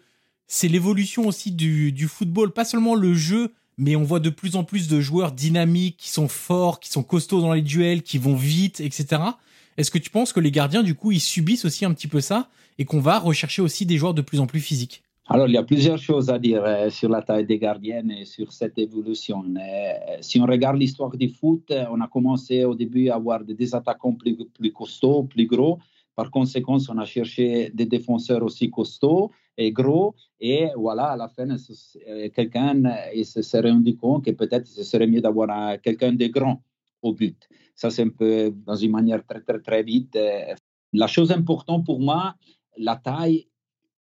[0.48, 4.64] c'est l'évolution aussi du, football, pas seulement le jeu, mais on voit de plus en
[4.64, 8.36] plus de joueurs dynamiques, qui sont forts, qui sont costauds dans les duels, qui vont
[8.36, 9.22] vite, etc.
[9.78, 12.22] Est-ce que tu penses que les gardiens, du coup, ils subissent aussi un petit peu
[12.22, 15.04] ça et qu'on va rechercher aussi des joueurs de plus en plus physiques?
[15.34, 18.26] Alors, il y a plusieurs choses à dire euh, sur la taille des gardiens et
[18.26, 19.46] sur cette évolution.
[19.46, 23.74] Euh, si on regarde l'histoire du foot, on a commencé au début à avoir des
[23.74, 25.80] attaquants plus, plus costauds, plus gros.
[26.18, 30.16] Par conséquent, on a cherché des défenseurs aussi costauds et gros.
[30.42, 32.84] Et voilà, à la fin, euh, quelqu'un
[33.24, 36.62] se serait rendu compte que peut-être ce serait mieux d'avoir quelqu'un de grand
[37.02, 37.48] au but.
[37.74, 40.20] Ça, c'est un peu dans une manière très, très, très vite.
[40.92, 42.36] La chose importante pour moi,
[42.76, 43.48] la taille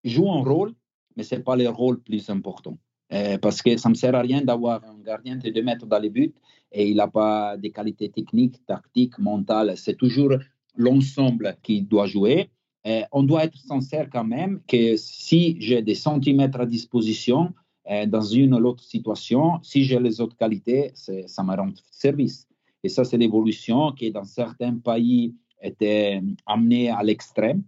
[0.04, 0.74] joue un rôle,
[1.15, 2.78] mais ce n'est pas le rôle plus important.
[3.13, 5.86] Euh, parce que ça ne me sert à rien d'avoir un gardien de 2 mètres
[5.86, 6.34] dans les buts
[6.71, 9.74] et il n'a pas de qualités techniques, tactiques, mentales.
[9.76, 10.34] C'est toujours
[10.76, 12.50] l'ensemble qui doit jouer.
[12.88, 17.54] Euh, on doit être sincère quand même que si j'ai des centimètres à disposition
[17.89, 22.47] euh, dans une ou l'autre situation, si j'ai les autres qualités, ça me rend service.
[22.84, 27.63] Et ça, c'est l'évolution qui, dans certains pays, était amenée à l'extrême.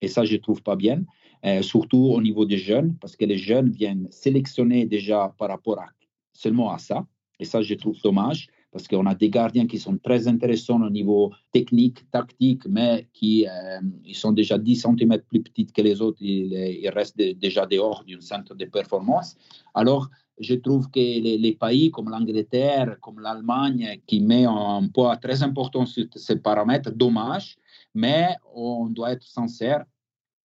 [0.00, 1.02] Et ça, je ne trouve pas bien.
[1.44, 5.80] Euh, surtout au niveau des jeunes, parce que les jeunes viennent sélectionner déjà par rapport
[5.80, 5.88] à,
[6.32, 7.04] seulement à ça.
[7.40, 10.88] Et ça, je trouve dommage, parce qu'on a des gardiens qui sont très intéressants au
[10.88, 16.00] niveau technique, tactique, mais qui euh, ils sont déjà 10 cm plus petits que les
[16.00, 19.36] autres, ils, restent déjà dehors d'un centre de performance.
[19.74, 25.16] Alors, je trouve que les, les pays comme l'Angleterre, comme l'Allemagne, qui met un poids
[25.16, 27.56] très important sur ces paramètres, dommage,
[27.94, 29.84] mais on doit être sincère,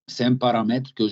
[0.06, 1.04] c'est un paramètre que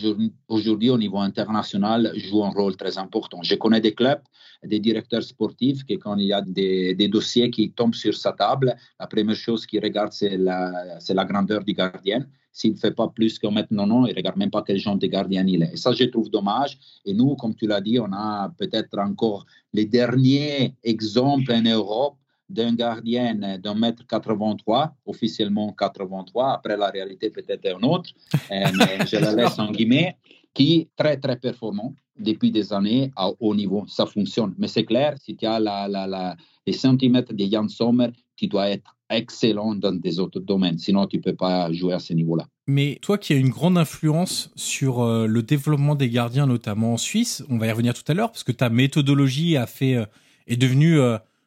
[0.49, 3.43] aujourd'hui au niveau international joue un rôle très important.
[3.43, 4.23] Je connais des clubs,
[4.65, 8.77] des directeurs sportifs qui quand il y a des, dossiers qui tombent sur sa table,
[9.01, 12.25] la première chose qu'ils regardent c'est la, grandeur du gardien.
[12.53, 14.97] S'il ne fait pas plus que maintenant, non, il ne regarde même pas quel genre
[14.97, 15.73] de gardien il est.
[15.73, 16.79] Et ça, je trouve dommage.
[17.05, 22.17] Et nous, comme tu l'as dit, on a peut-être encore les derniers exemples en Europe
[22.49, 28.11] d'un gardien d'un mètre 83, officiellement 83, après la réalité peut-être un autre,
[28.51, 30.17] euh, mais je la laisse en guillemets,
[30.53, 33.85] qui est très très performant depuis des années à haut niveau.
[33.89, 34.55] Ça fonctionne.
[34.59, 38.69] Mais c'est clair, si tu as la, la, les centimètres de Jan Sommer, tu dois
[38.71, 40.79] être excellent dans des autres domaines.
[40.79, 42.47] Sinon, tu ne peux pas jouer à ce niveau-là.
[42.67, 46.97] Mais toi qui as une grande influence sur euh, le développement des gardiens, notamment en
[46.97, 50.07] Suisse, on va y revenir tout à l'heure, parce que ta méthodologie a fait, euh,
[50.47, 50.99] est devenue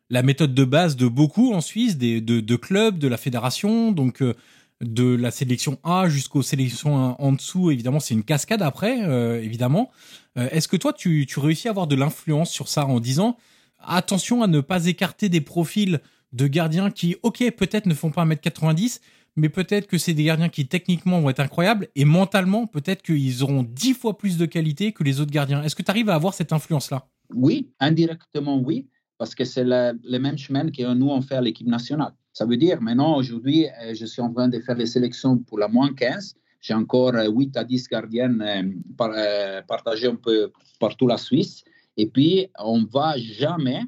[0.10, 4.34] la méthode de base de beaucoup en Suisse, de, clubs, de la fédération, donc euh,
[4.82, 7.72] de la sélection A jusqu'aux sélections en dessous.
[7.72, 9.92] Évidemment, c'est une cascade après, euh, évidemment.
[10.38, 13.38] Euh, est-ce que toi, tu, tu réussis à avoir de l'influence sur ça en disant
[13.80, 16.00] attention à ne pas écarter des profils
[16.34, 19.02] de gardiens qui, ok, peut-être ne font pas 1m90,
[19.36, 23.44] mais peut-être que c'est des gardiens qui techniquement vont être incroyables et mentalement, peut-être qu'ils
[23.44, 25.64] auront dix fois plus de qualité que les autres gardiens.
[25.64, 27.08] Est-ce que tu arrives à avoir cette influence-là?
[27.34, 28.88] Oui, indirectement, oui
[29.18, 32.14] parce que c'est le, même chemin que nous, on fait à l'équipe nationale.
[32.34, 35.58] Ça veut dire, maintenant, aujourd'hui, euh, je suis en train de faire les sélections pour
[35.58, 36.36] la moins 15.
[36.62, 41.64] J'ai encore 8 euh, à 10 gardiens euh, partagés un peu partout la Suisse.
[41.98, 43.82] Et puis, on ne va jamais,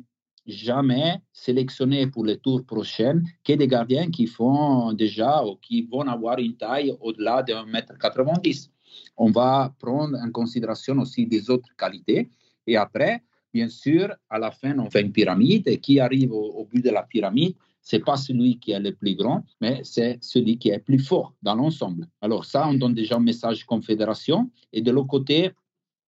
[0.48, 6.08] jamais sélectionner pour les tours prochains que des gardiens qui font déjà ou qui vont
[6.08, 8.70] avoir une taille au-delà de 1m90.
[9.18, 12.32] On va prendre en considération aussi des autres qualités.
[12.66, 13.22] Et après,
[13.54, 16.90] Bien sûr, à la fin, on fait une pyramide et qui arrive au, bout de
[16.90, 20.80] la pyramide, c'est pas celui qui est le plus grand, mais c'est celui qui est
[20.80, 22.08] plus fort dans l'ensemble.
[22.22, 24.52] Alors ça, on donne déjà un message confédération.
[24.72, 25.52] Et de l'autre côté,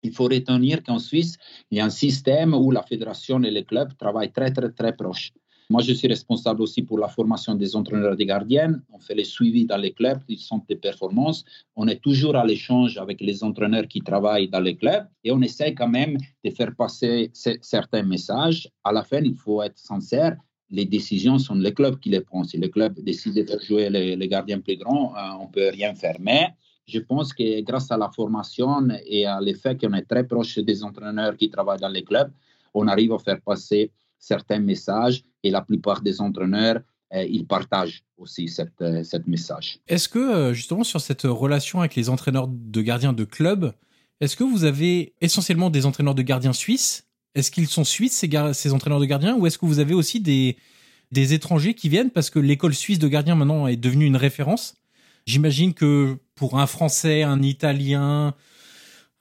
[0.02, 1.36] il faut retenir qu'en Suisse,
[1.70, 4.94] il y a un système où la fédération et les clubs travaillent très, très, très
[4.94, 5.32] proches.
[5.72, 8.78] Moi, je suis responsable aussi pour la formation des entraîneurs des gardiens.
[8.92, 11.46] On fait les suivis dans les clubs, ils sont des performances.
[11.76, 15.40] On est toujours à l'échange avec les entraîneurs qui travaillent dans les clubs et on
[15.40, 17.30] essaie quand même de faire passer
[17.62, 18.68] certains messages.
[18.85, 20.37] À la fin, il faut être sincère.
[20.68, 22.44] Les décisions sont les clubs qui les prennent.
[22.44, 25.70] Si le club décide de faire jouer les, gardiens plus grands, euh, on ne peut
[25.70, 26.18] rien faire.
[26.20, 26.48] Mais
[26.87, 30.85] je pense que grâce à la formation et à l'effet qu'on est très proche des
[30.85, 32.30] entraîneurs qui travaillent dans les clubs,
[32.74, 36.81] on arrive à faire passer certains messages et la plupart des entraîneurs,
[37.14, 39.78] euh, ils partagent aussi cette, euh, message.
[39.87, 43.72] Est-ce que euh, justement sur cette relation avec les entraîneurs de gardiens de club,
[44.20, 47.09] est-ce que vous avez essentiellement des entraîneurs de gardiens suisses?
[47.35, 50.20] Est-ce qu'ils sont suisses ces, ces entraîneurs de gardiens ou est-ce que vous avez aussi
[50.20, 50.57] des,
[51.11, 52.11] des étrangers qui viennent?
[52.11, 54.74] Parce que l'école suisse de gardiens maintenant est devenue une référence.
[55.26, 58.35] J'imagine que pour un Français, un Italien,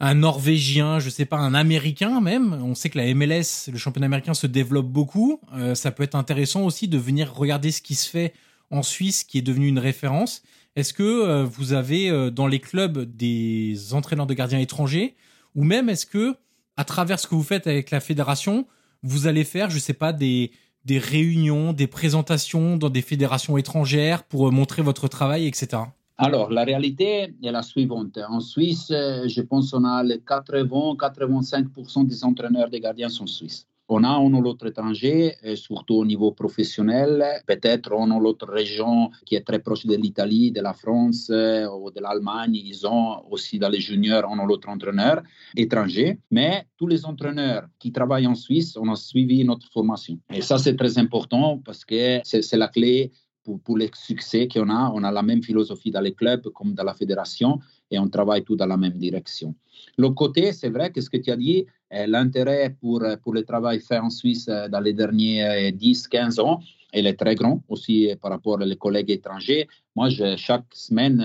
[0.03, 4.07] un Norvégien, je sais pas, un Américain même, on sait que la MLS, le championnat
[4.07, 5.39] américain, se développe beaucoup.
[5.53, 8.33] Euh, ça peut être intéressant aussi de venir regarder ce qui se fait
[8.71, 10.41] en Suisse, qui est devenu une référence.
[10.75, 15.15] Est-ce que euh, vous avez euh, dans les clubs des entraîneurs de gardiens étrangers,
[15.53, 16.35] ou même est-ce que
[16.77, 18.65] à travers ce que vous faites avec la fédération,
[19.03, 20.51] vous allez faire, je sais pas, des
[20.83, 25.83] des réunions, des présentations dans des fédérations étrangères pour montrer votre travail, etc.
[26.23, 28.19] Alors, la réalité est la suivante.
[28.29, 33.67] En Suisse, je pense qu'on a les 80-85% des entraîneurs des gardiens sont suisses.
[33.89, 37.41] On a un ou l'autre étranger, surtout au niveau professionnel.
[37.47, 41.67] Peut-être on a l'autre région qui est très proche de l'Italie, de la France euh,
[41.67, 42.55] ou de l'Allemagne.
[42.55, 45.23] Ils ont aussi dans les juniors on a l'autre entraîneur
[45.57, 46.19] étranger.
[46.29, 50.19] Mais tous les entraîneurs qui travaillent en Suisse, on a suivi notre formation.
[50.31, 53.11] Et ça, c'est très important parce que c'est la clé
[53.43, 54.91] pour, pour le succès qu'on a.
[54.93, 58.43] On a la même philosophie dans les clubs comme dans la fédération et on travaille
[58.43, 59.55] tout dans la même direction.
[59.97, 63.33] L'autre côté, c'est vrai que ce que tu as dit, euh, l'intérêt pour, euh, pour
[63.33, 66.59] le travail fait en Suisse euh, dans les derniers 10-15 ans,
[66.93, 69.67] il est très grand aussi par rapport aux collègues étrangers.
[69.95, 71.23] Moi, chaque semaine,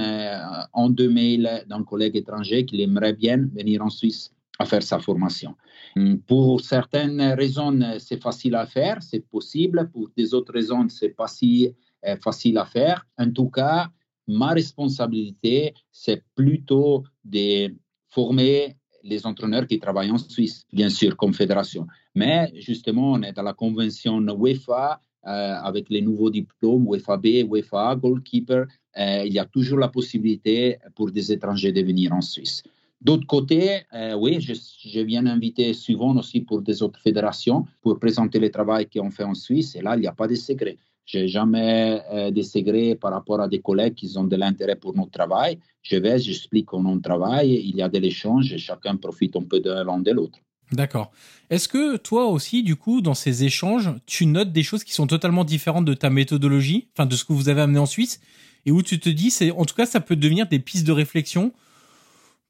[0.72, 5.00] en deux mails d'un collègue étranger qui aimerait bien venir en Suisse à faire sa
[5.00, 5.56] formation.
[5.96, 9.90] Hum, pour certaines raisons, c'est facile à faire, c'est possible.
[9.92, 11.74] Pour des autres raisons, c'est pas si
[12.20, 13.06] facile à faire.
[13.18, 13.88] En tout cas,
[14.26, 17.74] ma responsabilité, c'est plutôt de
[18.08, 21.86] former les entraîneurs qui travaillent en Suisse, bien sûr, comme fédération.
[22.14, 27.26] Mais justement, on est dans la convention UEFA euh, avec les nouveaux diplômes UEFA B,
[27.50, 28.66] UEFA Goalkeeper.
[28.98, 32.62] Euh, il y a toujours la possibilité pour des étrangers de venir en Suisse.
[33.00, 37.98] D'autre côté, euh, oui, je, je, viens inviter souvent aussi pour des autres fédérations pour
[37.98, 39.76] présenter le travail qu'on fait en Suisse.
[39.76, 40.78] Et là, il n'y a pas de secret.
[41.06, 44.94] J'ai jamais euh, des secrets par rapport à des collègues qui ont de l'intérêt pour
[44.94, 45.58] notre travail.
[45.82, 49.44] Je vais, j'explique comment on travaille, il y a de l'échange et chacun profite un
[49.44, 50.40] peu de l'un de l'autre.
[50.72, 51.12] D'accord.
[51.48, 55.06] Est-ce que toi aussi, du coup, dans ces échanges, tu notes des choses qui sont
[55.06, 58.20] totalement différentes de ta méthodologie, enfin de ce que vous avez amené en Suisse,
[58.64, 60.90] et où tu te dis, c'est, en tout cas, ça peut devenir des pistes de
[60.90, 61.52] réflexion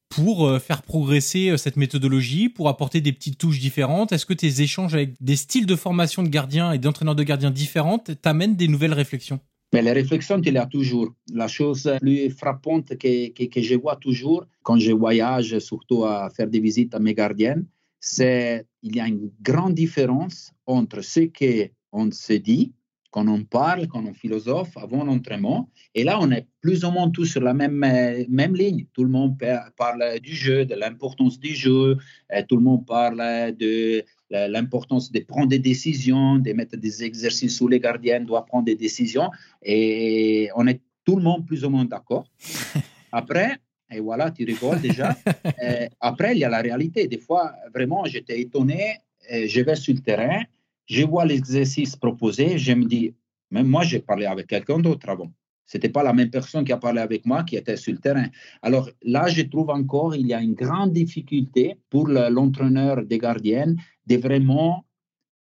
[0.09, 4.35] pour euh, faire progresser euh, cette méthodologie, pour apporter des petites touches différentes Est-ce que
[4.35, 8.57] tes échanges avec des styles de formation de gardiens et d'entraîneurs de gardiens différentes t'amènent
[8.57, 9.41] des nouvelles réflexions?
[9.73, 11.13] Mais les réflexions, il y a toujours.
[11.33, 16.47] La chose plus frappante que, que, je vois toujours quand je voyage, surtout à faire
[16.47, 17.63] des visites à mes gardiens,
[18.01, 22.73] c'est qu'il y a une grande différence entre ce qu'on se dit
[23.17, 25.71] quand on parle, quand on philosophe avant l'entraînement.
[25.95, 28.85] Et là, on est plus ou moins tous sur la même, euh, même ligne.
[28.93, 29.39] Tout le monde
[29.79, 31.97] parle du jeu, de l'importance du jeu.
[32.35, 37.59] Euh, tout le monde parle de l'importance de prendre des décisions, de mettre des exercices
[37.63, 39.31] où les gardiens doivent prendre des décisions.
[39.63, 42.27] Et on est tout le monde plus ou moins d'accord.
[43.13, 43.53] Après,
[43.91, 45.17] et voilà, tu rigoles déjà.
[45.63, 47.07] Euh, après, il y a la réalité.
[47.07, 48.99] Des fois, vraiment, j'étais étonné.
[49.31, 50.43] Je vais sur le terrain
[50.87, 53.15] je vois l'exercice proposé, je me dis,
[53.51, 55.33] même moi, j'ai parlé avec quelqu'un d'autre avant.
[55.67, 57.99] Ce n'était pas la même personne qui a parlé avec moi qui était sur le
[57.99, 58.29] terrain.
[58.63, 63.75] Alors là, je trouve encore il y a une grande difficulté pour l'entraîneur des gardiens
[64.07, 64.87] de vraiment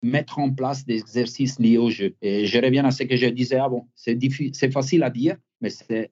[0.03, 2.14] mettre en place des exercices liés au jeu.
[2.22, 3.88] Et je reviens à ce que je disais avant.
[3.94, 6.11] C'est facile à dire, mais c'est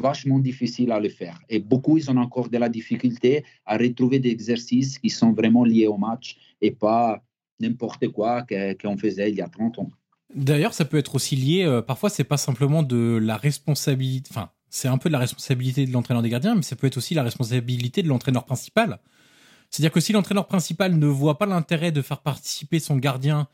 [0.00, 1.40] vachement difficile à le faire.
[1.48, 5.64] Et beaucoup, ils ont encore de la difficulté à retrouver des exercices qui sont vraiment
[5.64, 7.22] liés au match et pas
[7.60, 8.44] n'importe quoi
[8.80, 9.90] qu'on faisait il y a 30 ans.
[10.34, 14.50] D'ailleurs, ça peut être aussi lié, euh, parfois c'est pas simplement de la responsabilité, enfin
[14.68, 17.14] c'est un peu de la responsabilité de l'entraîneur des gardiens, mais ça peut être aussi
[17.14, 19.00] la responsabilité de l'entraîneur principal.
[19.70, 23.48] C'est-à-dire que si l'entraîneur principal ne voit pas l'intérêt de faire participer son gardien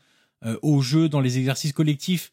[0.45, 2.31] euh, au jeu dans les exercices collectifs,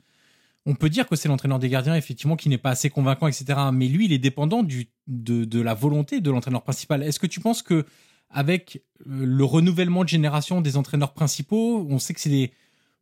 [0.66, 3.58] on peut dire que c'est l'entraîneur des gardiens, effectivement, qui n'est pas assez convaincant, etc.
[3.72, 7.02] Mais lui, il est dépendant de, la volonté de l'entraîneur principal.
[7.02, 7.84] Est-ce que tu penses que
[8.32, 12.52] avec euh, le renouvellement de génération des entraîneurs principaux, on sait que c'est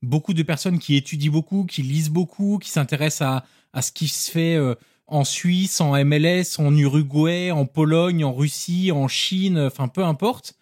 [0.03, 4.09] beaucoup de personnes qui étudient beaucoup, qui lisent beaucoup, qui s'intéressent à, à ce qui
[4.09, 4.75] se fait euh,
[5.07, 10.55] en Suisse, en MLS, en Uruguay, en Pologne, en Russie, en Chine, enfin peu importe.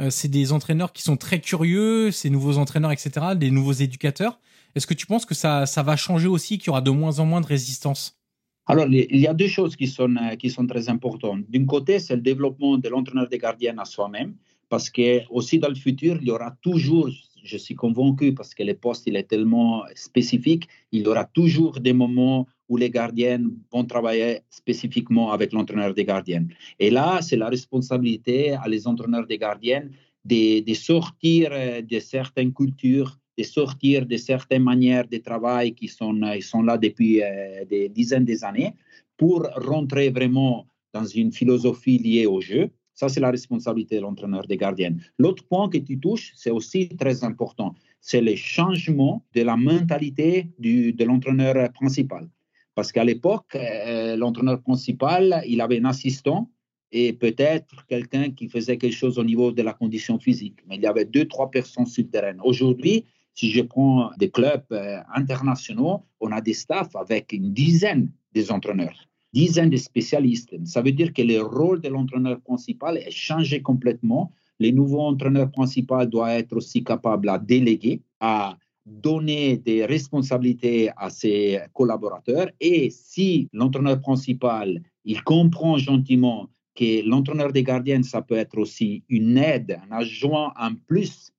[0.00, 4.40] Euh, c'est des entraîneurs qui sont très curieux, ces nouveaux entraîneurs, etc., des nouveaux éducateurs.
[4.74, 7.18] Est-ce que tu penses que ça, ça va changer aussi, qu'il y aura de moins
[7.18, 8.21] en moins de résistance?
[8.66, 11.44] Alors, il y a deux choses qui sont, euh, qui sont très importantes.
[11.48, 14.34] D'un côté, c'est le développement de l'entraîneur des gardiens à soi-même,
[14.68, 17.08] parce que aussi dans le futur, il y aura toujours,
[17.42, 21.80] je suis convaincu, parce que le poste il est tellement spécifique, il y aura toujours
[21.80, 26.46] des moments où les gardiens vont travailler spécifiquement avec l'entraîneur des gardiens.
[26.78, 29.88] Et là, c'est la responsabilité à les entraîneurs des gardiens
[30.24, 35.88] de, de sortir euh, de certaines cultures de sortir de certaines manières de travail qui
[35.88, 38.74] sont, ils euh, sont là depuis euh, des dizaines d'années
[39.16, 42.70] pour rentrer vraiment dans une philosophie liée au jeu.
[42.94, 44.94] Ça, c'est la responsabilité de l'entraîneur des gardiens.
[45.18, 47.74] L'autre point que tu touches, c'est aussi très important.
[48.00, 52.28] C'est le changement de la mentalité du, de l'entraîneur principal.
[52.74, 56.50] Parce qu'à l'époque, euh, l'entraîneur principal, il avait un assistant
[56.90, 60.58] et peut-être quelqu'un qui faisait quelque chose au niveau de la condition physique.
[60.66, 62.36] Mais il y avait deux, trois personnes sur terrain.
[62.44, 68.10] Aujourd'hui, si je prends des clubs euh, internationaux, on a des staffs avec une dizaine
[68.34, 70.54] d'entraîneurs, dizaines de spécialistes.
[70.64, 74.32] Ça veut dire que le rôle de l'entraîneur principal est changé complètement.
[74.60, 81.08] Le nouveau entraîneur principal doit être aussi capable à déléguer, à donner des responsabilités à
[81.08, 82.48] ses collaborateurs.
[82.60, 89.04] Et si l'entraîneur principal, il comprend gentiment que l'entraîneur des gardiens, ça peut être aussi
[89.08, 91.32] une aide, un adjoint en plus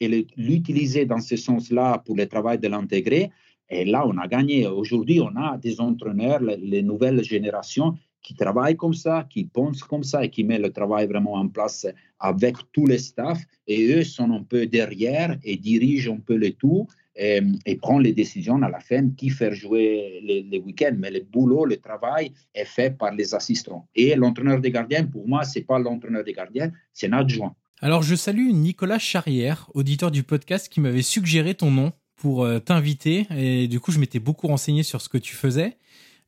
[0.00, 3.30] et l'utiliser dans ce sens-là pour le travail de l'intégrer.
[3.68, 4.66] Et là, on a gagné.
[4.66, 10.04] Aujourd'hui, on a des entraîneurs, les, nouvelles générations qui travaillent comme ça, qui pensent comme
[10.04, 11.86] ça et qui mettent le travail vraiment en place
[12.20, 13.42] avec tous les staffs.
[13.66, 17.40] Et eux sont un peu derrière et dirigent un peu le tout et,
[17.80, 20.96] prennent les décisions à la fin qui faire jouer les, les week-ends.
[20.98, 23.86] Mais le boulot, le travail est fait par les assistants.
[23.94, 27.54] Et l'entraîneur des gardiens, pour moi, ce n'est pas l'entraîneur des gardiens, c'est un adjoint.
[27.82, 32.58] Alors je salue Nicolas Charrière, auditeur du podcast, qui m'avait suggéré ton nom pour euh,
[32.58, 33.26] t'inviter.
[33.36, 35.76] Et du coup, je m'étais beaucoup renseigné sur ce que tu faisais.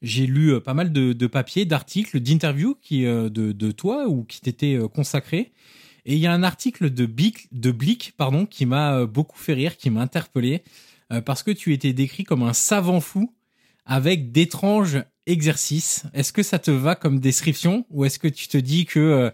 [0.03, 4.43] J'ai lu euh, pas mal de, papiers, d'articles, d'interviews qui euh, de, toi ou qui
[4.43, 5.53] t'étaient consacrés.
[6.05, 9.55] Et il y a un article de Blick, de Blick pardon, qui m'a beaucoup fait
[9.55, 10.63] rire, qui m'a interpellé,
[11.25, 13.35] parce que tu étais décrit comme un savant fou
[13.85, 16.05] avec d'étranges exercices.
[16.15, 19.31] Est-ce que ça te va comme description ou est-ce que tu te dis que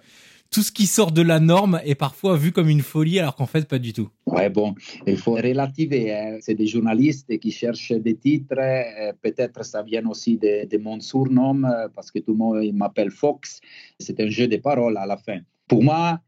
[0.54, 3.46] tout ce qui sort de la norme est parfois vu comme une folie, alors qu'en
[3.46, 4.08] fait, pas du tout.
[4.26, 6.14] Ouais, bon, il faut relativer.
[6.14, 6.38] Hein.
[6.40, 8.56] C'est des journalistes qui cherchent des titres.
[8.56, 12.72] Euh, peut-être ça vient aussi de, de, mon surnom, euh, parce que tout le monde
[12.72, 13.60] m'appelle Fox.
[13.98, 15.40] C'est un jeu de paroles à la fin.
[15.66, 16.20] Pour moi,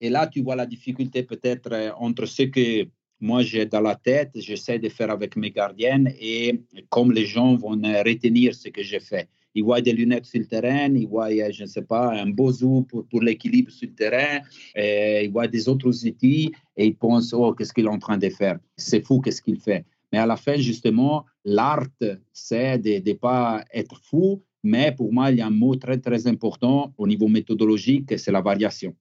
[0.00, 2.86] et là, tu vois la difficulté peut-être euh, entre ce que
[3.20, 7.56] moi j'ai dans la tête, j'essaie de faire avec mes gardiennes et comme les gens
[7.56, 11.30] vont retenir ce que j'ai fait il voit des lunettes sur le terrain, il voit,
[11.30, 14.40] je ne sais pas, un beau zoom pour, l'équilibre sur le terrain,
[14.74, 18.18] et il voit des autres outils et il pense, oh, qu'est-ce qu'il est en train
[18.18, 18.58] de faire?
[18.76, 19.84] C'est fou, qu'est-ce qu'il fait?
[20.12, 21.86] Mais à la fin, justement, l'art,
[22.32, 25.98] c'est de ne pas être fou, mais pour moi, il y a un mot très,
[25.98, 28.94] très important au niveau méthodologique, c'est la variation.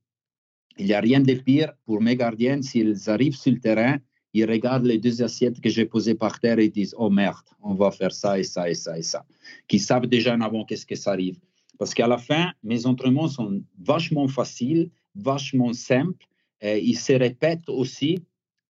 [0.77, 3.97] Il n'y a rien de pire pour mes gardiens s'ils arrivent sur le terrain
[4.33, 7.73] ils regardent les deux assiettes que j'ai posées par terre et disent Oh merde, on
[7.73, 9.25] va faire ça et ça et ça et ça.
[9.67, 11.37] Qui savent déjà en avant qu'est-ce qui arrive.
[11.77, 16.25] Parce qu'à la fin, mes entraînements sont vachement faciles, vachement simples.
[16.61, 18.19] Ils se répètent aussi,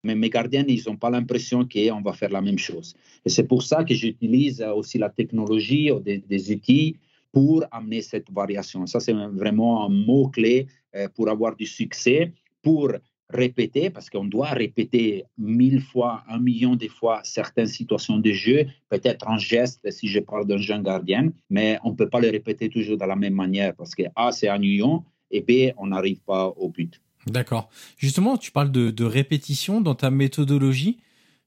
[0.03, 2.95] mais mes gardiens, ils n'ont pas l'impression qu'on va faire la même chose.
[3.25, 6.97] Et c'est pour ça que j'utilise aussi la technologie, des, des outils
[7.33, 8.85] pour amener cette variation.
[8.85, 12.91] Ça, c'est vraiment un mot-clé euh, pour avoir du succès, pour
[13.33, 18.65] répéter, parce qu'on doit répéter mille fois, un million de fois certaines situations de jeu,
[18.89, 22.29] peut-être en geste si je parle d'un jeune gardien, mais on ne peut pas le
[22.29, 26.19] répéter toujours de la même manière parce que A, c'est ennuyant et B, on n'arrive
[26.21, 27.01] pas au but.
[27.27, 27.69] D'accord.
[27.97, 30.97] Justement, tu parles de, répétition dans ta méthodologie.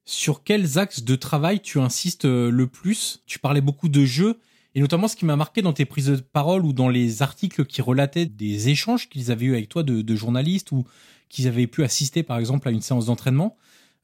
[0.05, 3.23] Sur quels axes de travail tu insistes euh, le plus?
[3.27, 4.39] Tu parlais beaucoup de jeu.
[4.75, 7.65] Et notamment, ce qui m'a marqué dans tes prises de parole ou dans les articles
[7.65, 10.85] qui relataient des échanges qu'ils avaient eu avec toi de, de journalistes ou
[11.29, 13.57] qu'ils avaient pu assister par exemple à une séance d'entraînement,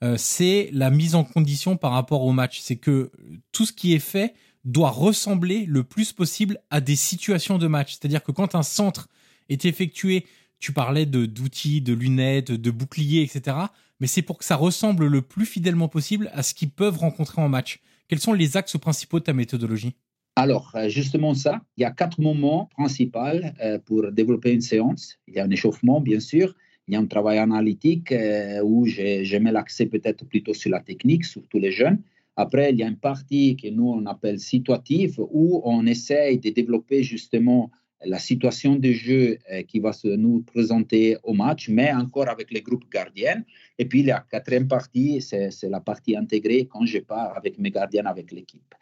[0.02, 2.60] euh, c'est la mise en condition par rapport au match.
[2.60, 3.12] C'est que
[3.52, 7.92] tout ce qui est fait doit ressembler le plus possible à des situations de match.
[7.92, 9.08] C'est-à-dire que quand un centre
[9.48, 10.26] est effectué,
[10.58, 13.56] tu parlais de d'outils, de lunettes, de boucliers, etc.
[14.00, 17.40] Mais c'est pour que ça ressemble le plus fidèlement possible à ce qu'ils peuvent rencontrer
[17.42, 17.80] en match.
[18.08, 19.94] Quels sont les axes principaux de ta méthodologie?
[20.36, 23.18] Alors, euh, justement ça, il y a quatre moments principaux
[23.60, 25.18] euh, pour développer une séance.
[25.28, 26.54] Il y a un échauffement, bien sûr.
[26.88, 30.80] Il y a un travail analytique euh, où je mets l'accès peut-être plutôt sur la
[30.80, 32.02] technique, surtout les jeunes.
[32.36, 36.50] Après, il y a une partie que nous, on appelle situative, où on essaye de
[36.50, 37.70] développer justement
[38.04, 42.62] la situation de jeu qui va se nous présenter au match, mais encore avec les
[42.62, 43.44] groupes gardiens.
[43.78, 48.06] Et puis, la quatrième partie, c'est la partie intégrée quand je pars avec mes gardiens,
[48.06, 48.74] avec l'équipe.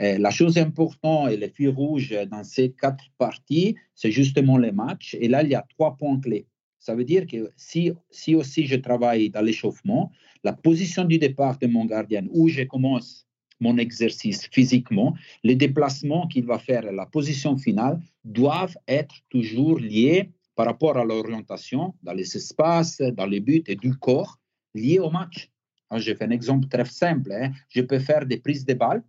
[0.00, 4.72] Euh, la chose importante et le fil rouge dans ces quatre parties, c'est justement les
[4.72, 5.16] matchs.
[5.20, 6.46] Et là, il y a trois points clés.
[6.84, 10.12] Ça veut dire que si, si aussi je travaille dans l'échauffement,
[10.42, 13.26] la position du départ de mon gardien, où je commence
[13.58, 20.30] mon exercice physiquement, les déplacements qu'il va faire, la position finale, doivent être toujours liés
[20.56, 24.38] par rapport à l'orientation dans les espaces, dans les buts et du corps,
[24.74, 25.50] liés au match.
[25.96, 27.32] je fais un exemple très simple.
[27.32, 27.52] Hein.
[27.70, 29.02] Je peux faire des prises de balles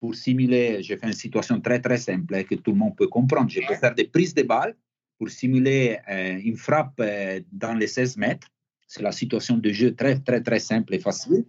[0.00, 3.08] pour simuler, j'ai fait une situation très très simple hein, que tout le monde peut
[3.08, 3.50] comprendre.
[3.50, 4.74] Je peux faire des prises de balles
[5.22, 8.48] pour simuler euh, une frappe euh, dans les 16 mètres.
[8.88, 11.44] C'est la situation de jeu très très très simple et facile.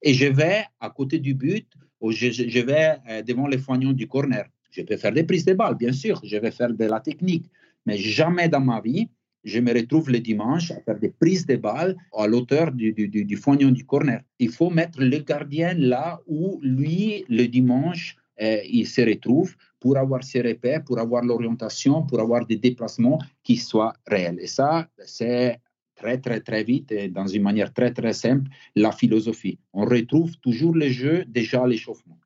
[0.00, 1.68] Et je vais à côté du but,
[2.00, 4.46] ou je, vais euh, devant les foignons du corner.
[4.70, 6.18] Je peux faire des prises de balles, bien sûr.
[6.24, 7.50] Je vais faire de la technique,
[7.84, 9.10] mais jamais dans ma vie
[9.44, 13.08] je me retrouve le dimanche à faire des prises de balles à l'auteur du, du,
[13.08, 14.20] du, foignon du corner.
[14.38, 19.96] Il faut mettre le gardien là où lui, le dimanche, euh, il se retrouve pour
[19.96, 24.38] avoir ses repères, pour avoir l'orientation, pour avoir des déplacements qui soient réels.
[24.40, 25.60] Et ça, c'est
[25.94, 29.58] très, très, très vite et dans une manière très, très simple, la philosophie.
[29.72, 32.18] On retrouve toujours le jeu déjà l'échauffement.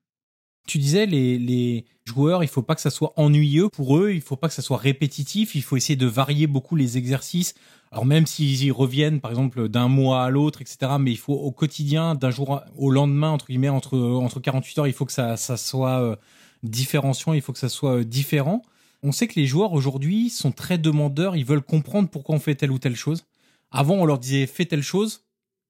[0.66, 4.20] Tu disais, les, les joueurs, il faut pas que ça soit ennuyeux pour eux, il
[4.20, 7.54] faut pas que ça soit répétitif, il faut essayer de varier beaucoup les exercices.
[7.90, 11.34] Alors même s'ils y reviennent, par exemple, d'un mois à l'autre, etc., mais il faut
[11.34, 15.12] au quotidien, d'un jour au lendemain, entre guillemets, entre, entre 48 heures, il faut que
[15.12, 16.16] ça, ça soit euh,
[16.62, 18.62] différenciant, il faut que ça soit euh, différent.
[19.02, 22.54] On sait que les joueurs aujourd'hui sont très demandeurs, ils veulent comprendre pourquoi on fait
[22.54, 23.24] telle ou telle chose.
[23.70, 25.24] Avant, on leur disait fais telle chose,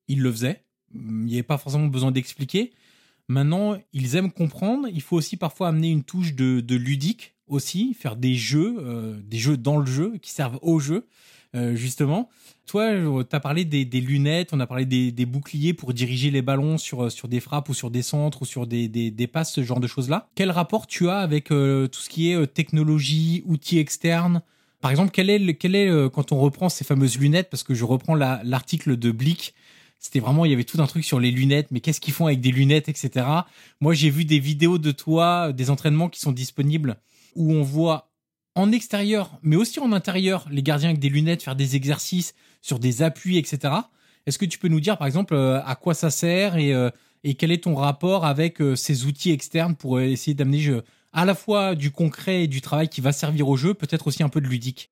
[0.07, 0.63] ils le faisaient.
[0.95, 2.73] Il n'y avait pas forcément besoin d'expliquer.
[3.29, 4.89] Maintenant, ils aiment comprendre.
[4.93, 9.39] Il faut aussi parfois amener une touche de, ludique aussi, faire des jeux, euh, des
[9.39, 11.07] jeux dans le jeu qui servent au jeu,
[11.55, 12.29] euh, justement.
[12.67, 16.43] Toi, euh, tu as parlé des, lunettes, on a parlé des, boucliers pour diriger les
[16.43, 19.81] ballons sur, sur des frappes ou sur des centres ou sur des, passes, ce genre
[19.81, 20.29] de choses-là.
[20.35, 24.43] Quel rapport tu as avec tout ce qui est technologie, outils externes?
[24.81, 27.85] Par exemple, quel est, quel est quand on reprend ces fameuses lunettes, parce que je
[27.85, 29.55] reprends l'article de Blick
[30.03, 32.27] c'était vraiment, il y avait tout un truc sur les lunettes, mais qu'est-ce qu'ils font
[32.27, 33.25] avec des lunettes, etc.
[33.81, 36.97] Moi, j'ai vu des vidéos de toi, des entraînements qui sont disponibles,
[37.37, 38.11] où on voit
[38.57, 42.81] en extérieur, mais aussi en intérieur, les gardiens avec des lunettes faire des exercices sur
[42.81, 43.75] des appuis, etc.
[44.27, 46.91] Est-ce que tu peux nous dire, par exemple, euh, à quoi ça sert et, euh,
[47.23, 50.81] et quel est ton rapport avec euh, ces outils externes pour essayer d'amener
[51.13, 54.25] à la fois du concret et du travail qui va servir au jeu, peut-être aussi
[54.25, 54.92] un peu de ludique?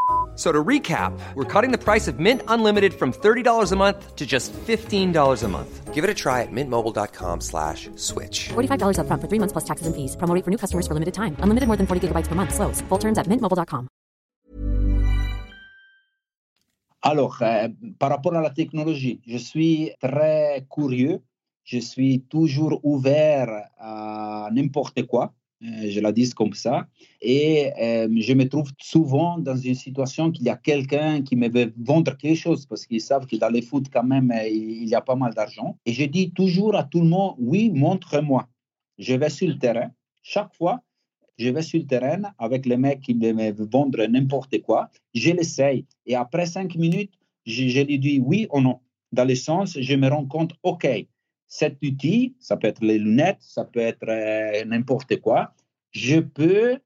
[0.41, 4.25] So to recap, we're cutting the price of Mint Unlimited from $30 a month to
[4.25, 5.93] just $15 a month.
[5.93, 8.49] Give it a try at mintmobile.com slash switch.
[8.49, 10.15] $45 up front for three months plus taxes and fees.
[10.15, 11.35] Promo for new customers for limited time.
[11.43, 12.55] Unlimited more than 40 gigabytes per month.
[12.55, 12.81] Slows.
[12.89, 13.87] Full terms at mintmobile.com.
[17.03, 17.67] Alors, euh,
[17.99, 21.21] par rapport à la technologie, je suis très curieux.
[21.63, 25.33] Je suis toujours ouvert à n'importe quoi.
[25.63, 26.87] Euh, je la dis comme ça.
[27.21, 31.49] Et euh, je me trouve souvent dans une situation qu'il y a quelqu'un qui me
[31.49, 34.87] veut vendre quelque chose parce qu'ils savent que dans les foot, quand même, euh, il
[34.87, 35.77] y a pas mal d'argent.
[35.85, 38.47] Et je dis toujours à tout le monde, oui, montre-moi.
[38.97, 39.91] Je vais sur le terrain.
[40.23, 40.81] Chaque fois,
[41.37, 44.89] je vais sur le terrain avec les mecs qui me vendre n'importe quoi.
[45.13, 45.85] Je l'essaye.
[46.07, 47.13] Et après cinq minutes,
[47.45, 48.79] je, je lui dis oui ou non.
[49.11, 50.87] Dans le sens, je me rends compte, OK,
[51.51, 55.53] cet outil, ça peut être les lunettes, ça peut être euh, n'importe quoi,
[55.91, 56.77] je peux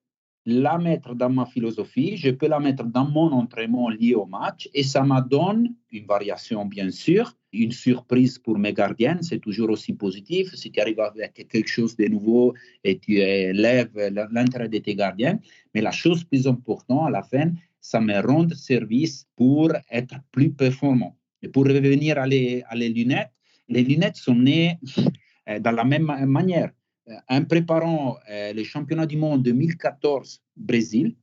[0.47, 4.67] la mettre dans ma philosophie, je peux la mettre dans mon entraînement lié au match
[4.73, 9.69] et ça me donne une variation, bien sûr, une surprise pour mes gardiens, c'est toujours
[9.69, 10.55] aussi positif.
[10.55, 13.95] Si tu arrives avec quelque chose de nouveau et tu élèves
[14.31, 15.37] l'intérêt de tes gardiens,
[15.75, 17.51] mais la chose plus importante à la fin,
[17.81, 21.15] ça me rend service pour être plus performant.
[21.43, 23.34] Et pour revenir à les, à les lunettes,
[23.67, 24.77] les lunettes sont nées
[25.49, 26.71] euh, dans la même manière.
[27.29, 28.17] en préparant
[28.57, 31.15] les championnats du monde 2014 Brésil,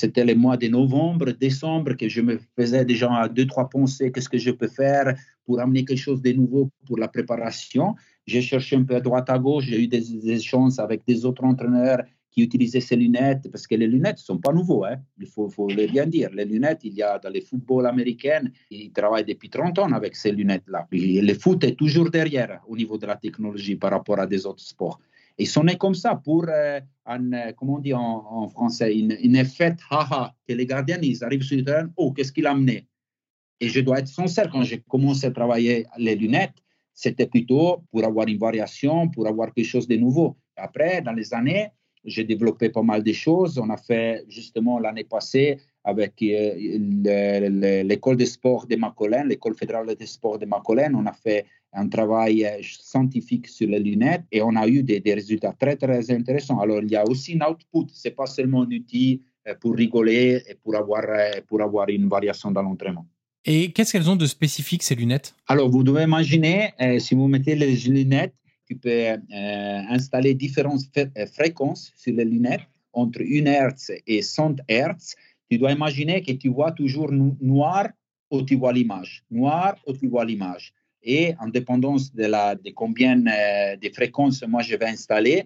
[0.00, 4.28] c'était les mois de novembre, décembre, que je me faisais déjà deux, trois pensées, qu'est-ce
[4.28, 5.14] que je peux faire
[5.46, 7.94] pour amener quelque chose de nouveau pour la préparation.
[8.26, 11.44] J'ai cherché un peu à droite à gauche, j'ai eu des échanges avec des autres
[11.44, 12.02] entraîneurs
[12.34, 14.96] qui utilisaient ces lunettes, parce que les lunettes ne sont pas nouveaux, hein.
[15.20, 16.30] il faut, faut le bien dire.
[16.32, 20.16] Les lunettes, il y a dans les football américains, ils travaillent depuis 30 ans avec
[20.16, 20.88] ces lunettes-là.
[20.90, 24.64] Le foot est toujours derrière au niveau de la technologie par rapport à des autres
[24.64, 24.98] sports.
[25.38, 29.16] Et sont nés comme ça pour, euh, un, euh, comment on dit en, français, une,
[29.20, 32.50] une effet haha, que les gardiens, ils arrivent sur le terrain, oh, qu'est-ce qu'il a
[32.50, 32.86] amené?
[33.60, 36.58] Et je dois être sincère, quand j'ai commencé à travailler les lunettes,
[36.92, 40.36] c'était plutôt pour avoir une variation, pour avoir quelque chose de nouveau.
[40.56, 41.68] Après, dans les années,
[42.04, 43.58] j'ai développé pas mal de choses.
[43.58, 49.94] On a fait justement l'année passée avec euh, l'école de sport de Macolène, l'école fédérale
[49.94, 54.40] de sport de Macolène, on a fait un travail euh, scientifique sur les lunettes et
[54.40, 56.58] on a eu des, des résultats très, très intéressants.
[56.58, 59.74] Alors, il y a aussi un output, ce n'est pas seulement un outil euh, pour
[59.74, 61.04] rigoler et pour avoir,
[61.46, 63.06] pour avoir une variation dans l'entraînement.
[63.44, 65.34] Et qu'est-ce qu'elles ont de spécifique, ces lunettes?
[65.48, 68.32] Alors, vous devez imaginer, si vous mettez les lunettes,
[68.66, 74.56] tu peux euh, installer différentes euh, fréquences sur les lunettes entre 1 Hz et 100
[74.68, 75.14] Hz.
[75.50, 77.88] Tu dois imaginer que tu vois toujours noir
[78.30, 80.72] ou tu vois l'image, noir ou tu vois l'image.
[81.02, 85.44] Et en dépendance de, la, de combien euh, de fréquences moi je vais installer,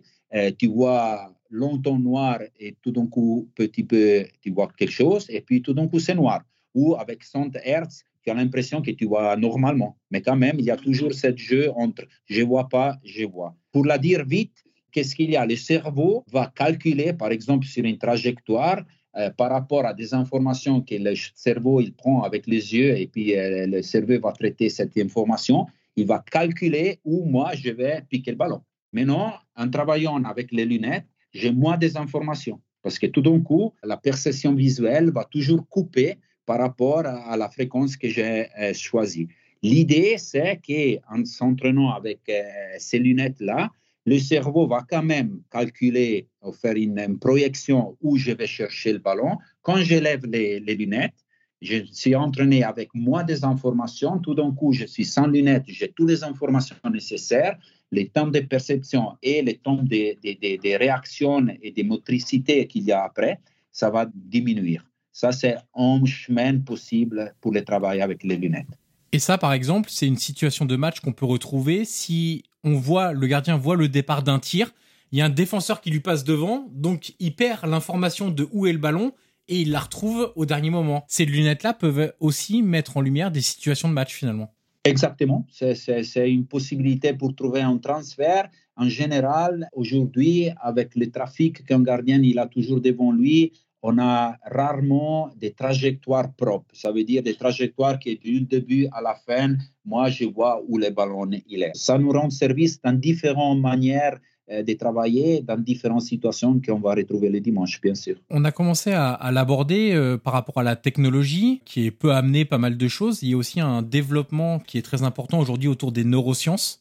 [0.59, 5.41] tu vois longtemps noir et tout d'un coup, petit peu, tu vois quelque chose, et
[5.41, 6.43] puis tout d'un coup, c'est noir.
[6.75, 9.97] Ou avec 100 Hz, tu as l'impression que tu vois normalement.
[10.11, 13.55] Mais quand même, il y a toujours ce jeu entre je vois pas, je vois.
[13.73, 15.47] Pour la dire vite, qu'est-ce qu'il y a?
[15.47, 18.83] Le cerveau va calculer, par exemple, sur une trajectoire,
[19.17, 23.07] euh, par rapport à des informations que le cerveau il prend avec les yeux et
[23.07, 25.67] puis euh, le cerveau va traiter cette information,
[25.97, 28.61] il va calculer où moi je vais piquer le ballon.
[28.93, 33.73] Maintenant, en travaillant avec les lunettes, j'ai moins des informations parce que tout d'un coup,
[33.83, 36.19] la perception visuelle va toujours couper
[36.49, 39.29] par rapport à la fréquence que j'ai euh, choisie.
[39.63, 42.43] L'idée, c'est qu'en s'entraînant avec euh,
[42.79, 43.71] ces lunettes-là,
[44.07, 49.01] le cerveau va quand même calculer, ou faire une, projection où je vais chercher le
[49.01, 49.37] ballon.
[49.61, 51.21] Quand j'élève les, lunettes,
[51.61, 54.19] je suis entraîné avec moins des informations.
[54.19, 57.59] Tout d'un coup, je suis sans lunettes, j'ai toutes les informations nécessaires,
[57.93, 62.93] les temps de perception et les temps des de, réactions et des motricités qu'il y
[62.93, 63.39] a après,
[63.71, 64.79] ça va diminuer.
[65.13, 68.79] Ça, c'est un chemin possible pour le travail avec les lunettes.
[69.13, 73.13] Et ça, par exemple, c'est une situation de match qu'on peut retrouver si on voit,
[73.13, 74.73] le gardien voit le départ d'un tir,
[75.11, 78.67] il y a un défenseur qui lui passe devant, donc il perd l'information de où
[78.67, 79.13] est le ballon
[79.49, 81.05] et il la retrouve au dernier moment.
[81.09, 84.53] Ces lunettes-là peuvent aussi mettre en lumière des situations de match finalement.
[84.85, 88.49] Exactement, c'est une possibilité pour trouver un transfert.
[88.77, 93.53] En général, aujourd'hui, avec le trafic qu'un gardien il a toujours devant lui,
[93.83, 96.75] on a rarement des trajectoires propres.
[96.75, 100.79] Ça veut dire des trajectoires qui, du début à la fin, moi, je vois où
[100.79, 101.73] le ballon il est.
[101.75, 104.19] Ça nous rend service dans différentes manières
[104.51, 108.17] euh, de travailler dans différentes situations qu'on va retrouver le dimanche, bien sûr.
[108.31, 112.57] On a commencé à, l'aborder euh, par rapport à la technologie, qui peut amener pas
[112.57, 113.23] mal de choses.
[113.23, 116.81] Il y a aussi un développement qui est très important aujourd'hui autour des neurosciences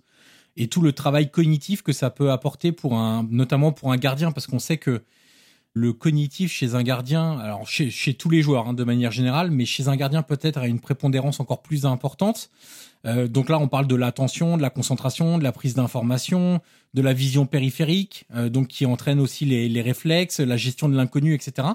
[0.55, 4.31] et tout le travail cognitif que ça peut apporter pour un, notamment pour un gardien,
[4.31, 5.03] parce qu'on sait que
[5.77, 9.65] le cognitif chez un gardien, alors chez, tous les joueurs hein, de manière générale, mais
[9.65, 12.49] chez un gardien peut-être a une prépondérance encore plus importante.
[13.05, 16.61] Euh, donc là, on parle de l'attention, de la concentration, de la prise d'information,
[16.93, 21.33] de la vision périphérique, euh, donc qui entraîne aussi les, réflexes, la gestion de l'inconnu,
[21.33, 21.67] etc.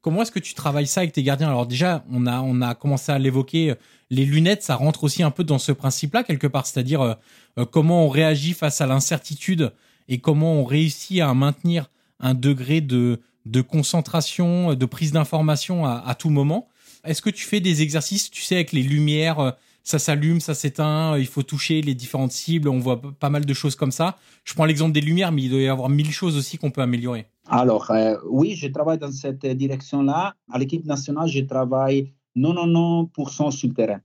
[0.00, 1.48] Comment est-ce que tu travailles ça avec tes gardiens?
[1.48, 3.74] Alors déjà, on a on a commencé à l'évoquer.
[4.08, 8.06] Les lunettes, ça rentre aussi un peu dans ce principe-là quelque part, c'est-à-dire euh, comment
[8.06, 9.72] on réagit face à l'incertitude
[10.08, 11.90] et comment on réussit à maintenir
[12.20, 16.68] un degré de de concentration, de prise d'information à, tout moment.
[17.04, 19.50] Est-ce que tu fais des exercices, tu sais, avec les lumières, euh,
[19.82, 23.54] ça s'allume, ça s'éteint, il faut toucher les différentes cibles, on voit pas mal de
[23.54, 24.18] choses comme ça.
[24.44, 26.82] Je prends l'exemple des lumières, mais il doit y avoir mille choses aussi qu'on peut
[26.82, 27.26] améliorer.
[27.46, 30.34] Alors, euh, oui, je travaille dans cette direction-là.
[30.52, 34.00] À l'équipe nationale, je travaille 99% sur le terrain.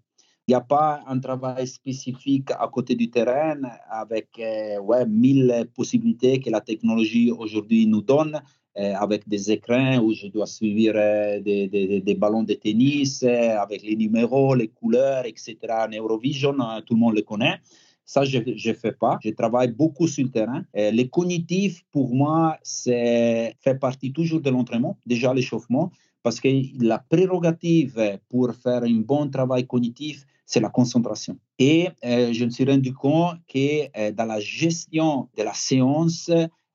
[0.47, 3.59] Il n'y a pas un travail spécifique à côté du terrain
[3.89, 8.39] avec euh, ouais, mille possibilités que la technologie aujourd'hui nous donne.
[8.77, 13.57] Euh, avec des écrans où je dois suivre euh, des, des, ballons de tennis euh,
[13.57, 15.55] avec les numéros, les couleurs, etc.
[15.89, 17.61] Neurovision, tout le monde le connaît.
[18.03, 19.17] Ça, je ne fais pas.
[19.23, 20.63] Je travaille beaucoup sur le terrain.
[20.73, 25.89] les cognitifs, pour moi, fait partie toujours de l'entraînement, déjà l'échauffement,
[26.21, 26.49] parce que
[26.83, 31.37] la prérogative pour faire un bon travail cognitif, c'est la concentration.
[31.57, 36.29] Et je me suis rendu compte que dans la gestion de la séance,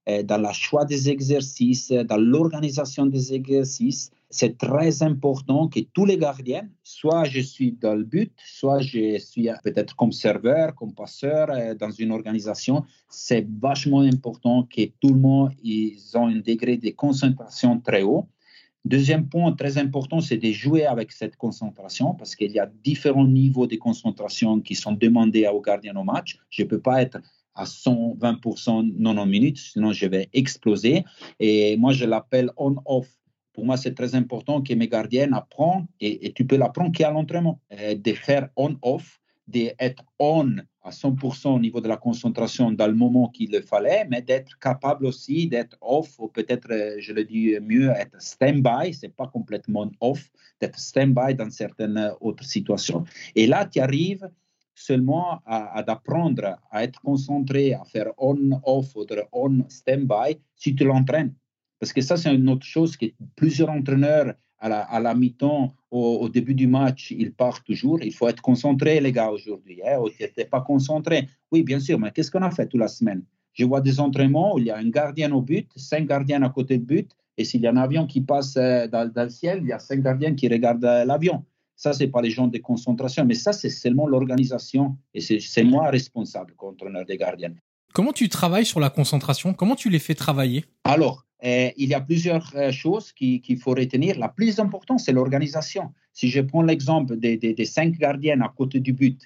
[0.06, 6.16] dans le choix des exercices, dans l'organisation des exercices, c'est très important que tous les
[6.16, 11.48] gardiens, soit je suis dans le but, soit je suis peut-être comme serveur, comme passeur
[11.76, 16.90] dans une organisation, c'est vachement important que tout le monde ils ont un degré de
[16.90, 18.28] concentration très haut.
[18.84, 23.26] Deuxième point très important, c'est de jouer avec cette concentration parce qu'il y a différents
[23.26, 26.38] niveaux de concentration qui sont demandés aux gardiens au match.
[26.48, 27.18] Je ne peux pas être
[27.54, 31.04] à 120% 90 minutes, sinon je vais exploser.
[31.38, 33.08] Et moi, je l'appelle on-off.
[33.52, 37.60] Pour moi, c'est très important que mes gardiens apprennent, et, tu peux l'apprendre qu'à l'entraînement,
[37.72, 42.94] euh, de faire on-off, d'être on à 100% au niveau de la concentration dans le
[42.94, 47.24] moment qu'il le fallait, mais d'être capable aussi d'être off, ou peut-être, euh, je le
[47.24, 50.30] dis mieux, être stand-by, c'est pas complètement off,
[50.60, 53.04] d'être stand-by dans certaines autres situations.
[53.34, 54.30] Et là, tu arrives
[54.80, 61.34] seulement à, à apprendre à être concentré, à faire on-off ou on-stand-by si tu l'entraînes.
[61.78, 63.06] Parce que ça, c'est une autre chose que
[63.36, 68.02] plusieurs entraîneurs à la, à la mi-temps, au, début du match, ils partent toujours.
[68.02, 69.80] Il faut être concentré, les gars, aujourd'hui.
[69.82, 70.02] Hein?
[70.16, 71.28] Tu n'étais pas concentré.
[71.50, 73.24] Oui, bien sûr, mais qu'est-ce qu'on a fait toute la semaine?
[73.54, 76.50] Je vois des entraînements où il y a un gardien au but, cinq gardiens à
[76.50, 79.30] côté du but, et s'il y a un avion qui passe euh, dans, dans le
[79.30, 81.44] ciel, il y a cinq gardiens qui regardent euh, l'avion.
[81.82, 84.98] Ça, c'est pas les gens de concentration, mais ça, c'est seulement l'organisation.
[85.14, 87.54] Et c'est moi responsable, entraîneur des gardiens.
[87.94, 89.54] Comment tu travailles sur la concentration?
[89.54, 90.66] Comment tu les fais travailler?
[90.84, 94.18] Alors, euh, il y a plusieurs euh, choses qu'il faut retenir.
[94.18, 95.94] La plus importante, c'est l'organisation.
[96.12, 99.18] Si je prends l'exemple des, des, cinq gardiens à côté du but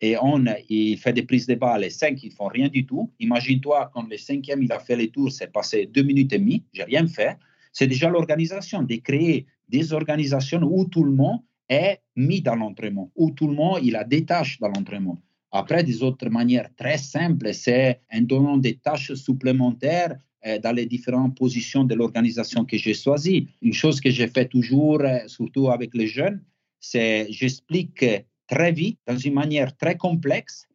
[0.00, 3.12] et on il fait des prises de balles, les cinq, ils font rien du tout.
[3.20, 6.64] Imagine-toi, quand le cinquième, il a fait les tours, c'est passé deux minutes et demie,
[6.72, 7.38] j'ai rien fait.
[7.72, 11.38] C'est déjà l'organisation, de créer des organisations où tout le monde
[11.70, 15.18] est mis dans l'entraînement, où tout le monde, il a des tâches dans l'entraînement.
[15.52, 20.16] Après, des autres manières très simples, c'est en donnant des tâches supplémentaires
[20.46, 23.48] euh, dans les différentes positions de l'organisation que j'ai choisie.
[23.62, 26.42] Une chose que j'ai fait toujours, euh, surtout avec les jeunes,
[26.78, 28.04] c'est j'explique
[28.46, 30.66] très vite, dans une manière très complexe,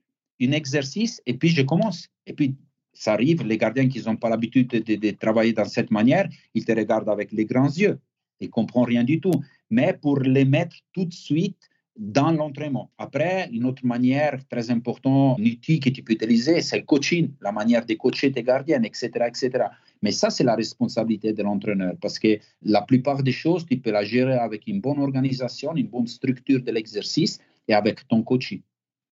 [0.41, 2.07] un exercice et puis je commence.
[2.25, 2.55] Et puis,
[2.93, 6.71] ça arrive, les gardiens qui n'ont pas l'habitude de, travailler dans cette manière, ils te
[6.71, 7.99] regardent avec les grands yeux.
[8.39, 9.33] Ils ne comprennent rien du tout.
[9.70, 12.91] Mais pour les mettre tout de suite dans l'entraînement.
[12.97, 17.32] Après, une autre manière très importante, un outil que tu peux utiliser, c'est le coaching,
[17.41, 19.66] la manière de coacher tes gardiens, etc., etc.
[20.01, 23.91] Mais ça, c'est la responsabilité de l'entraîneur parce que la plupart des choses, tu peux
[23.91, 28.61] la gérer avec une bonne organisation, une bonne structure de l'exercice et avec ton coaching.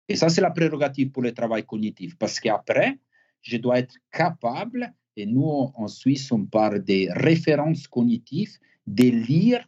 [0.08, 2.98] Et ça, c'est la prérogative pour le travail cognitif parce qu'après,
[3.42, 9.68] je dois être capable, et nous, en Suisse, on parle des références cognitives, de lire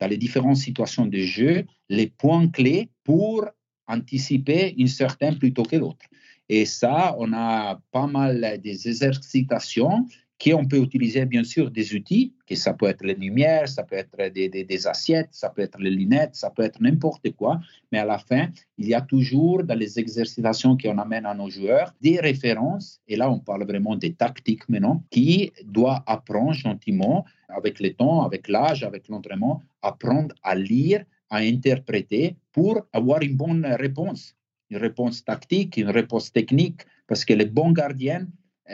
[0.00, 3.46] dans les différentes situations de jeu les points clés pour
[3.86, 6.06] anticiper une certaine plutôt que l'autre.
[6.48, 10.06] Et ça, on a pas mal des exercitations
[10.42, 13.96] qu'on peut utiliser bien sûr des outils, que ça peut être les lumières, ça peut
[13.96, 17.60] être des, des, assiettes, ça peut être les lunettes, ça peut être n'importe quoi,
[17.92, 21.50] mais à la fin, il y a toujours dans les exercitations qu'on amène à nos
[21.50, 27.26] joueurs des références, et là on parle vraiment des tactiques maintenant, qui doivent apprendre gentiment,
[27.48, 33.36] avec le temps, avec l'âge, avec l'entraînement, apprendre à lire, à interpréter pour avoir une
[33.36, 34.34] bonne réponse,
[34.70, 38.26] une réponse tactique, une réponse technique, parce que les bons gardiens,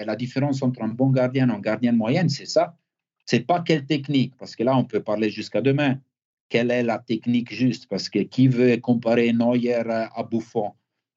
[0.05, 2.77] la différence entre un bon gardien et un gardien de moyenne, c'est ça.
[3.25, 5.99] C'est pas quelle technique, parce que là, on peut parler jusqu'à demain.
[6.49, 7.87] Quelle est la technique juste?
[7.89, 10.73] Parce que qui veut comparer Neuer à Buffon,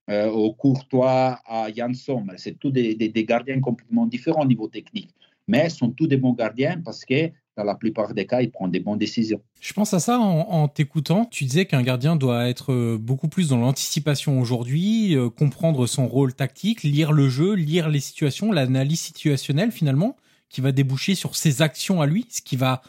[0.09, 5.13] euh, au Courtois à Jansson C'est tous des, des, gardiens complètement différents au niveau technique.
[5.47, 7.29] Mais sont tous des bons gardiens parce que
[7.59, 9.41] dans la plupart des cas, il prend des bonnes décisions.
[9.59, 11.25] Je pense à ça en, t'écoutant.
[11.25, 16.07] Tu disais qu'un gardien doit être euh, beaucoup plus dans l'anticipation aujourd'hui, euh, comprendre son
[16.07, 20.15] rôle tactique, lire le jeu, lire les situations, l'analyse situationnelle finalement,
[20.47, 22.25] qui va déboucher sur ses actions à lui.
[22.29, 22.81] Ce qui va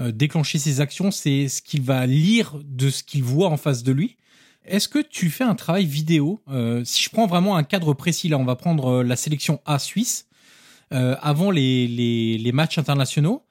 [0.00, 3.82] euh, déclencher ses actions, c'est ce qu'il va lire de ce qu'il voit en face
[3.82, 4.18] de lui.
[4.66, 6.42] Est-ce que tu fais un travail vidéo
[6.84, 10.28] Si je prends vraiment un cadre précis, là, on va prendre la sélection A suisse.
[10.90, 13.42] avant les, matchs internationaux,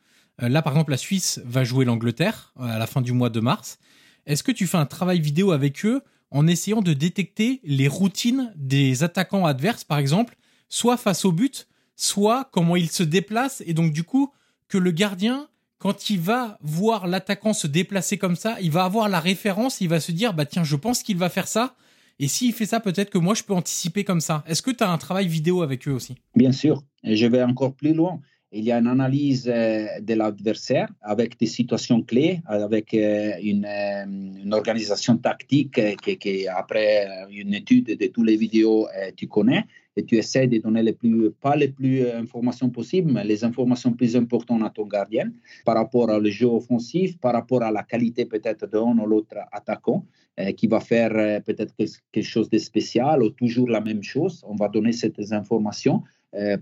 [0.47, 3.39] là, par exemple, la Suisse va jouer l'Angleterre euh, à la fin du mois de
[3.39, 3.79] mars.
[4.25, 8.53] Est-ce que tu fais un travail vidéo avec eux en essayant de détecter les routines
[8.55, 10.37] des attaquants adverses, par exemple,
[10.69, 14.31] soit face au but, soit comment ils se déplacent, et donc du coup,
[14.67, 19.09] que le gardien, quand il va voir l'attaquant se déplacer comme ça, il va avoir
[19.09, 21.75] la référence, il va se dire, bah tiens, je pense qu'il va faire ça,
[22.19, 24.43] et s'il fait ça, peut-être que moi, je peux anticiper comme ça.
[24.45, 26.15] Est-ce que tu as un travail vidéo avec eux aussi?
[26.35, 28.19] Bien sûr, et je vais encore plus loin.
[28.51, 35.17] Il y a une analyse de l'adversaire avec des situations clés, avec une, une organisation
[35.17, 39.65] tactique qui, après une étude de toutes les vidéos, tu connais
[39.99, 43.43] et tu essaies de donner les plus, pas les plus euh, informations possibles, mais les
[43.43, 45.31] informations plus importantes à ton gardien
[45.65, 50.05] par rapport au jeu offensif, par rapport à la qualité peut-être d'un ou l'autre attaquant
[50.39, 51.73] euh, qui va faire euh, peut-être
[52.11, 54.43] quelque chose de spécial ou toujours la même chose.
[54.47, 56.03] On va donner ces informations.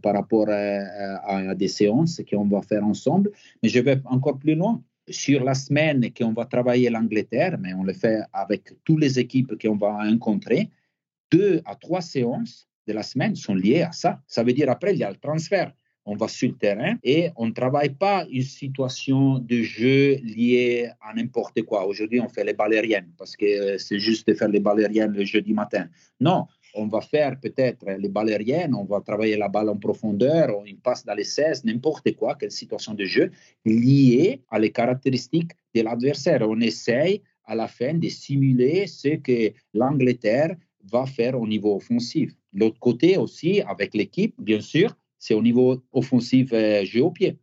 [0.01, 3.31] Par rapport à, des séances qu'on va faire ensemble.
[3.61, 7.83] Mais je vais encore plus loin sur la semaine qu'on va travailler l'Angleterre, mais on
[7.83, 10.69] le fait avec toutes les équipes qu'on va rencontrer,
[11.31, 14.21] deux à trois séances de la semaine sont liées à ça.
[14.27, 15.73] Ça veut dire après, il y a le transfert.
[16.09, 20.89] On va sur le terrain et on ne travaille pas une situation de jeu liée
[21.01, 21.85] à n'importe quoi.
[21.85, 25.25] Aujourd'hui, on fait les balériennes parce que euh, c'est juste de faire les balériennes le
[25.25, 25.89] jeudi matin.
[26.21, 30.63] Non, on va faire peut-être les balériennes, on va travailler la balle en profondeur, on
[30.81, 33.31] passe dans les 16, n'importe quoi, quelle situation de jeu
[33.65, 36.41] liée à les caractéristiques de l'adversaire.
[36.47, 40.55] On essaye à la fin de simuler ce que l'Angleterre
[40.91, 42.33] va faire au niveau offensif.
[42.53, 47.37] L'autre côté aussi, avec l'équipe, bien sûr, c'est au niveau offensif euh, jeu au pied.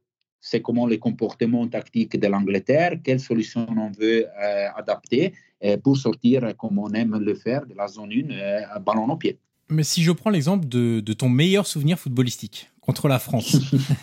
[0.47, 5.33] C'est comment les comportements tactiques de l'Angleterre, quelles solutions on veut euh, adapter
[5.65, 9.39] euh, pour sortir comme on aime le faire de la zone 1, ballon au pied.
[9.71, 13.57] Mais si je prends l'exemple de, de, ton meilleur souvenir footballistique contre la France,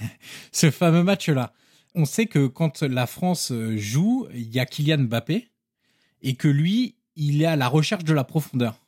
[0.52, 1.54] ce fameux match-là,
[1.94, 5.50] on sait que quand la France joue, il y a Kylian Mbappé
[6.24, 8.82] et que lui, il est à la recherche de la profondeur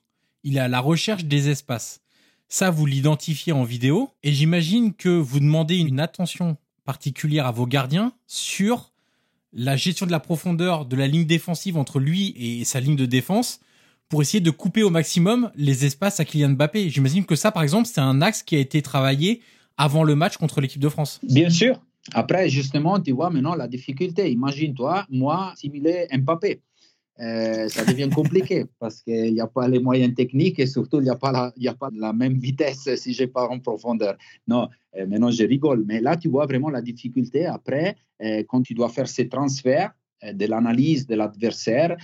[0.43, 2.01] il est à la recherche des espaces.
[2.47, 7.65] Ça, vous l'identifiez en vidéo et j'imagine que vous demandez une attention particulière à vos
[7.65, 8.91] gardiens sur
[9.53, 13.05] la gestion de la profondeur de la ligne défensive entre lui et sa ligne de
[13.05, 13.59] défense
[14.09, 16.89] pour essayer de couper au maximum les espaces à Kylian Mbappé.
[16.89, 19.41] J'imagine que ça, par exemple, c'est un axe qui a été travaillé
[19.77, 21.19] avant le match contre l'équipe de France.
[21.23, 21.79] Bien sûr.
[22.13, 24.29] Après, justement, tu vois maintenant la difficulté.
[24.31, 26.61] Imagine-toi, moi, simuler Mbappé.
[27.19, 31.03] Euh, ça devient compliqué parce qu'il n'y a pas les moyens techniques et surtout il
[31.03, 31.53] n'y a, pas
[31.95, 34.17] la, même vitesse si je pars en profondeur.
[34.47, 38.63] Non, euh, maintenant je rigole, mais là tu vois vraiment la difficulté après euh, quand
[38.63, 39.91] tu dois faire ces transferts
[40.23, 41.97] de l'analyse de l'adversaire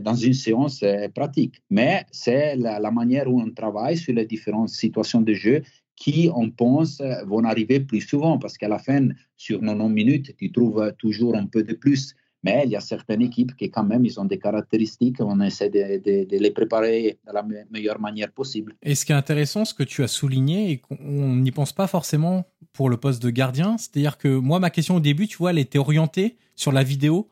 [0.00, 0.82] dans une séance
[1.14, 1.60] pratique.
[1.68, 5.62] Mais c'est la, manière où on travaille sur les différentes situations de jeu
[5.94, 10.50] qui, on pense, vont arriver plus souvent parce qu'à la fin, sur 90 minutes, tu
[10.50, 12.16] trouves toujours un peu de plus.
[12.46, 15.16] Mais il y a certaines équipes qui, quand même, ils ont des caractéristiques.
[15.20, 18.74] On essaie de, les préparer de la meilleure manière possible.
[18.82, 21.86] Et ce qui est intéressant, ce que tu as souligné, et qu'on n'y pense pas
[21.86, 25.50] forcément pour le poste de gardien, c'est-à-dire que moi, ma question au début, tu vois,
[25.50, 27.28] elle était orientée sur la vidéo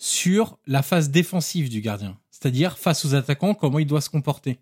[0.00, 4.58] sur la phase défensive du gardien, c'est-à-dire face aux attaquants, comment il doit se comporter.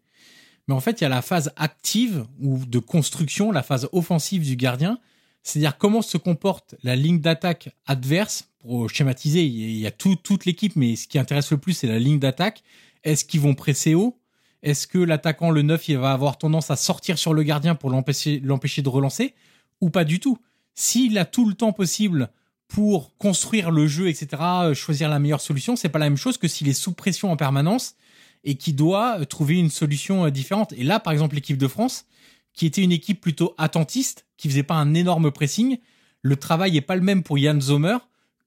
[0.66, 4.42] Mais en fait, il y a la phase active ou de construction, la phase offensive
[4.42, 4.98] du gardien,
[5.44, 10.74] c'est-à-dire comment se comporte la ligne d'attaque adverse pour schématiser, il y a toute l'équipe,
[10.76, 12.62] mais ce qui intéresse le plus, c'est la ligne d'attaque.
[13.04, 14.18] Est-ce qu'ils vont presser haut?
[14.62, 17.90] Est-ce que l'attaquant, le 9, il va avoir tendance à sortir sur le gardien pour
[17.90, 19.34] l'empêcher de relancer?
[19.80, 20.38] Ou pas du tout?
[20.74, 22.30] S'il a tout le temps possible
[22.66, 26.36] pour construire le jeu, etc., euh, choisir la meilleure solution, c'est pas la même chose
[26.36, 27.94] que s'il est sous pression en permanence
[28.44, 30.74] et qui doit euh, trouver une solution euh, différente.
[30.76, 32.04] Et là, par exemple, l'équipe de France,
[32.52, 35.78] qui était une équipe plutôt attentiste, qui faisait pas un énorme pressing,
[36.22, 37.96] le travail est pas le même pour Yann Zomer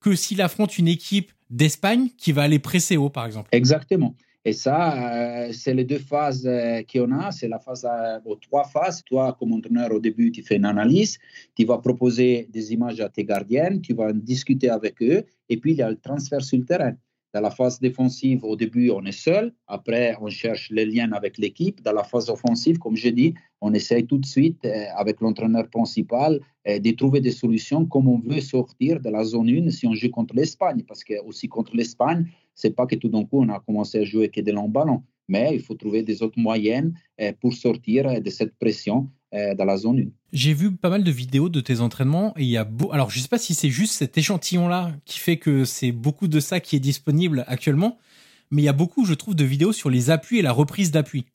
[0.02, 3.50] que s'il affronte une équipe d'Espagne qui va aller presser haut, par exemple.
[3.52, 4.16] Exactement.
[4.44, 7.32] Et ça, euh, c'est les deux phases euh, qu'on a.
[7.32, 9.04] C'est la phase, euh, trois phases.
[9.04, 11.20] Toi, comme entraîneur, au début, tu fais une analyse,
[11.56, 15.74] tu vas proposer des images à tes gardiens, tu vas discuter avec eux, et puis
[15.74, 16.96] il y a le transfert sur le terrain.
[17.34, 19.54] Dans la phase défensive, au début, on est seul.
[19.68, 21.82] Après, on cherche les liens avec l'équipe.
[21.82, 25.70] Dans la phase offensive, comme je dis, on essaye tout de suite, euh, avec l'entraîneur
[25.70, 29.88] principal, euh, de trouver des solutions comme on veut sortir de la zone 1 si
[29.88, 30.84] on joue contre l'Espagne.
[30.86, 34.04] Parce que aussi contre l'Espagne, c'est pas que tout d'un coup, on a commencé à
[34.04, 35.04] jouer que des longs ballons.
[35.30, 39.78] Mais il faut trouver des autres moyens euh, pour sortir de cette pression dans la
[39.78, 40.04] zone 1.
[40.34, 42.92] J'ai vu pas mal de vidéos de tes entraînements et il y a beau...
[42.92, 46.28] alors je sais pas si c'est juste cet échantillon là qui fait que c'est beaucoup
[46.28, 47.98] de ça qui est disponible actuellement,
[48.50, 50.92] mais il y a beaucoup je trouve de vidéos sur les appuis et la reprise
[50.92, 51.26] d'appui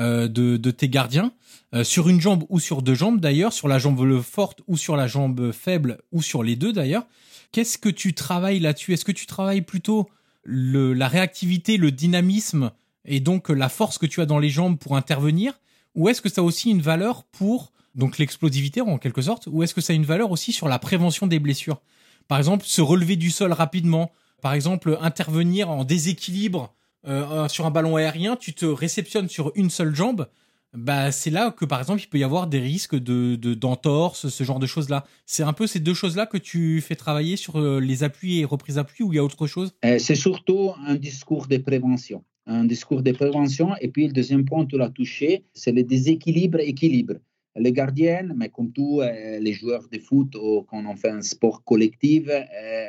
[0.00, 1.34] euh, de, tes gardiens
[1.74, 4.96] euh, sur une jambe ou sur deux jambes d'ailleurs, sur la jambe forte ou sur
[4.96, 7.06] la jambe faible ou sur les deux d'ailleurs.
[7.52, 8.94] Qu'est-ce que tu travailles là-dessus?
[8.94, 10.08] Est-ce que tu travailles plutôt
[10.46, 12.70] la réactivité, le dynamisme
[13.04, 15.60] et donc la force que tu as dans les jambes pour intervenir?
[15.94, 19.62] Ou est-ce que ça a aussi une valeur pour donc l'explosivité en quelque sorte, ou
[19.62, 21.82] est-ce que ça a une valeur aussi sur la prévention des blessures?
[22.28, 26.74] Par exemple, se relever du sol rapidement, par exemple intervenir en déséquilibre
[27.06, 30.28] euh, sur un ballon aérien, tu te réceptionnes sur une seule jambe,
[30.74, 34.44] bah c'est là que par exemple il peut y avoir des risques de d'entorse, ce
[34.44, 35.04] genre de choses là.
[35.26, 38.40] C'est un peu ces deux choses là que tu fais travailler sur euh, les appuis
[38.40, 39.74] et reprises appuis ou il y a autre chose?
[39.84, 43.74] Euh, C'est surtout un discours de prévention, un discours de prévention.
[43.80, 47.14] Et puis le deuxième point, tu l'as touché, c'est le déséquilibre équilibre.
[47.56, 51.20] Les gardiens, mais comme tous euh, les joueurs de foot ou quand on fait un
[51.20, 52.24] sport collectif,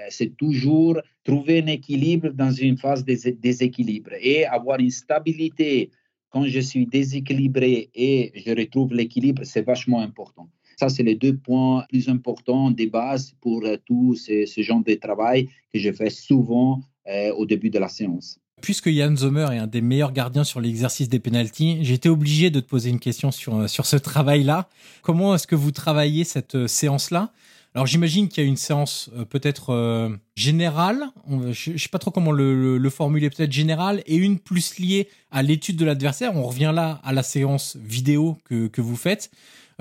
[0.10, 5.92] c'est toujours trouver un équilibre dans une phase de déséquilibre et avoir une stabilité
[6.34, 10.50] quand je suis déséquilibré et je retrouve l'équilibre, c'est vachement important.
[10.80, 14.96] Ça, c'est les deux points plus importants des bases pour euh, tout ce, genre de
[14.96, 18.40] travail que je fais souvent euh, au début de la séance.
[18.64, 22.62] Puisque Yann Zomer est un des meilleurs gardiens sur l'exercice des pénalties, été obligé de
[22.62, 24.70] te poser une question sur, euh, sur ce travail-là.
[25.02, 27.34] Comment est-ce que vous travaillez cette séance-là?
[27.76, 31.08] Alors j'imagine qu'il y a une séance euh, peut-être euh, générale,
[31.52, 35.44] je ne sais pas trop comment le, formuler, peut-être générale, et une plus liée à
[35.44, 36.34] l'étude de l'adversaire.
[36.34, 39.30] On revient là à la séance vidéo que, que vous faites,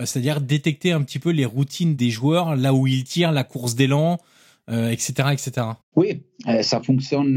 [0.01, 3.45] euh, c'est-à-dire détecter un petit peu les routines des joueurs, là où ils tirent, la
[3.45, 4.19] course d'élan,
[4.73, 5.51] etc., etc.
[5.97, 6.23] Oui,
[6.63, 7.35] ça fonctionne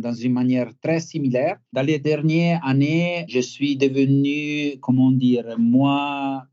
[0.00, 1.56] dans une manière très similaire.
[1.72, 6.44] Dans les dernières années, je suis devenu, comment dire, moi,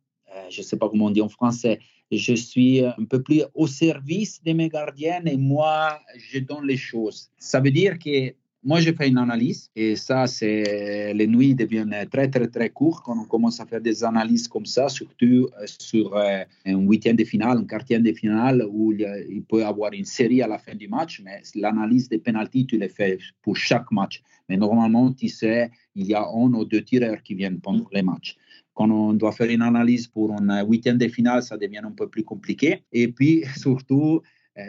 [0.50, 1.80] je ne sais pas comment on dit en français,
[2.12, 6.00] je suis un peu plus au service de mes gardiens et moi,
[6.32, 7.32] je donne les choses.
[7.38, 8.34] Ça veut dire que
[8.66, 13.04] moi, je fais une analyse et ça, c'est les nuits deviennent très, très, très courtes
[13.06, 17.16] quand on commence à faire des analyses comme ça, surtout euh, sur euh, un huitième
[17.16, 20.58] de finale, un quartier de finale où il, peut y avoir une série à la
[20.58, 24.24] fin du match, mais l'analyse des pénalties, tu les fais pour chaque match.
[24.50, 28.02] Mais normalement, tu sais, il y a un ou deux tireurs qui viennent pendant les
[28.02, 28.36] matchs
[28.76, 32.08] quand on doit faire une analyse pour un huitième de finale, ça devient un peu
[32.10, 32.84] plus compliqué.
[32.92, 34.22] Et puis, surtout,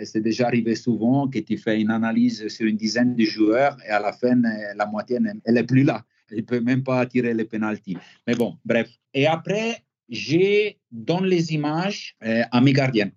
[0.04, 3.90] c'est déjà arrivé souvent que tu fais une analyse sur une dizaine de joueurs et
[3.90, 6.04] à la fin, euh, la moitié, elle n'est plus là.
[6.30, 7.96] Elle ne peut même pas tirer les pénalties.
[8.26, 8.90] Mais bon, bref.
[9.14, 13.10] Et après, je donne les images euh, à mes gardiens,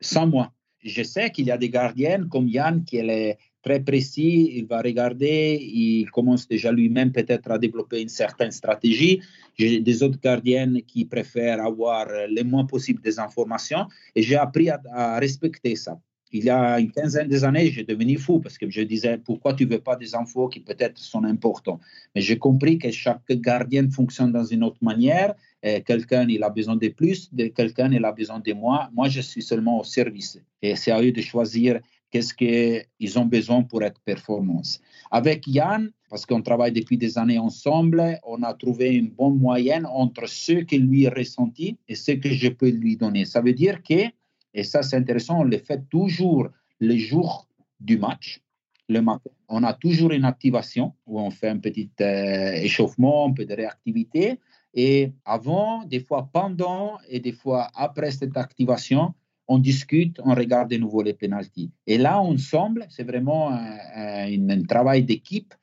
[0.00, 0.52] sans moi.
[0.82, 4.80] Je sais qu'il y a des gardiens comme Yann qui est très précis, il va
[4.80, 9.20] regarder, il commence déjà lui-même peut-être à développer une certaine stratégie.
[9.58, 14.70] J'ai des autres gardiens qui préfèrent avoir le moins possible des informations et j'ai appris
[14.70, 15.98] à, respecter ça.
[16.30, 19.64] Il y a une quinzaine d'années, j'ai devenu fou parce que je disais pourquoi tu
[19.64, 21.80] veux pas des infos qui peut-être sont importantes?
[22.14, 25.34] Mais j'ai compris que chaque gardien fonctionne dans une autre manière.
[25.62, 28.90] Quelqu'un il a besoin de plus, quelqu'un il a besoin de moi.
[28.94, 31.80] Moi je suis seulement au service et c'est à eux de choisir
[32.10, 34.62] qu'est-ce qu'ils ont besoin pour être performants.
[35.10, 39.86] Avec Yann, parce qu'on travaille depuis des années ensemble, on a trouvé une bonne moyenne
[39.86, 43.24] entre ce que lui ressenti et ce que je peux lui donner.
[43.24, 44.04] Ça veut dire que,
[44.54, 46.48] et ça c'est intéressant, on le fait toujours
[46.80, 47.48] le jour
[47.80, 48.40] du match,
[48.88, 49.30] le matin.
[49.48, 53.54] On a toujours une activation où on fait un petit euh, échauffement, un peu de
[53.54, 54.40] réactivité.
[54.74, 59.14] Et avant, des fois pendant et des fois après cette activation,
[59.48, 61.70] on discute, on regarde de nouveau les pénalties.
[61.86, 65.54] Et là, ensemble, c'est vraiment un, travail d'équipe.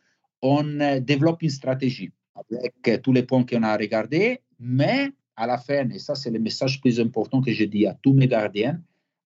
[0.41, 5.57] On euh, développe une stratégie avec tous les points qu'on a regardés, mais à la
[5.57, 8.81] fin, et ça c'est le message plus important que je dis à tous mes gardiens,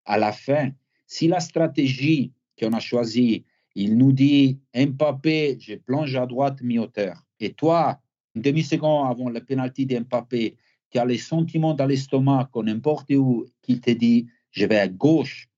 [0.05, 0.71] à la fin,
[1.07, 3.45] si la stratégie qu'on a choisie,
[3.75, 7.99] il nous dit Mbappé, je plonge à droite mi-hauteur, et toi,
[8.35, 10.55] une demi-seconde avant le pénalty d'Mbappé,
[10.91, 15.49] tu as les sentiments dans l'estomac, n'importe où, qui te dit je vais à gauche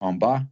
[0.00, 0.42] en bas,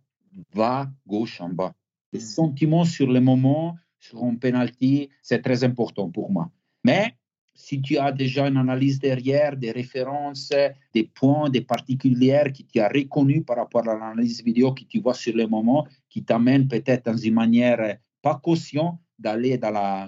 [0.55, 1.75] va gauche en bas.
[2.13, 2.23] Les mm.
[2.23, 6.51] sentiments sur le moment, sur un penalty, c'est très important pour moi.
[6.85, 7.15] Mais
[7.55, 10.51] si tu as déjà une analyse derrière, des références,
[10.95, 15.01] des points, des particulières qui tu as reconnu par rapport à l'analyse vidéo que tu
[15.01, 19.61] vois sur le moment, qui t'amène peut-être dans une manière pas caution d'aller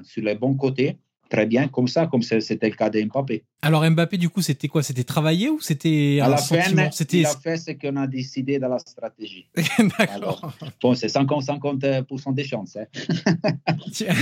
[0.04, 0.98] sur le bon côté,
[1.34, 3.44] très bien comme ça, comme c'était le cas de Mbappé.
[3.62, 4.82] Alors Mbappé, du coup, c'était quoi?
[4.84, 6.60] C'était travaillé ou c'était à la fin
[6.92, 9.48] C'était il a fait ce qu'on a décidé dans la stratégie.
[9.98, 10.52] D'accord.
[10.80, 12.76] Bon, c'est 50-50% des chances.
[12.76, 12.86] Hein.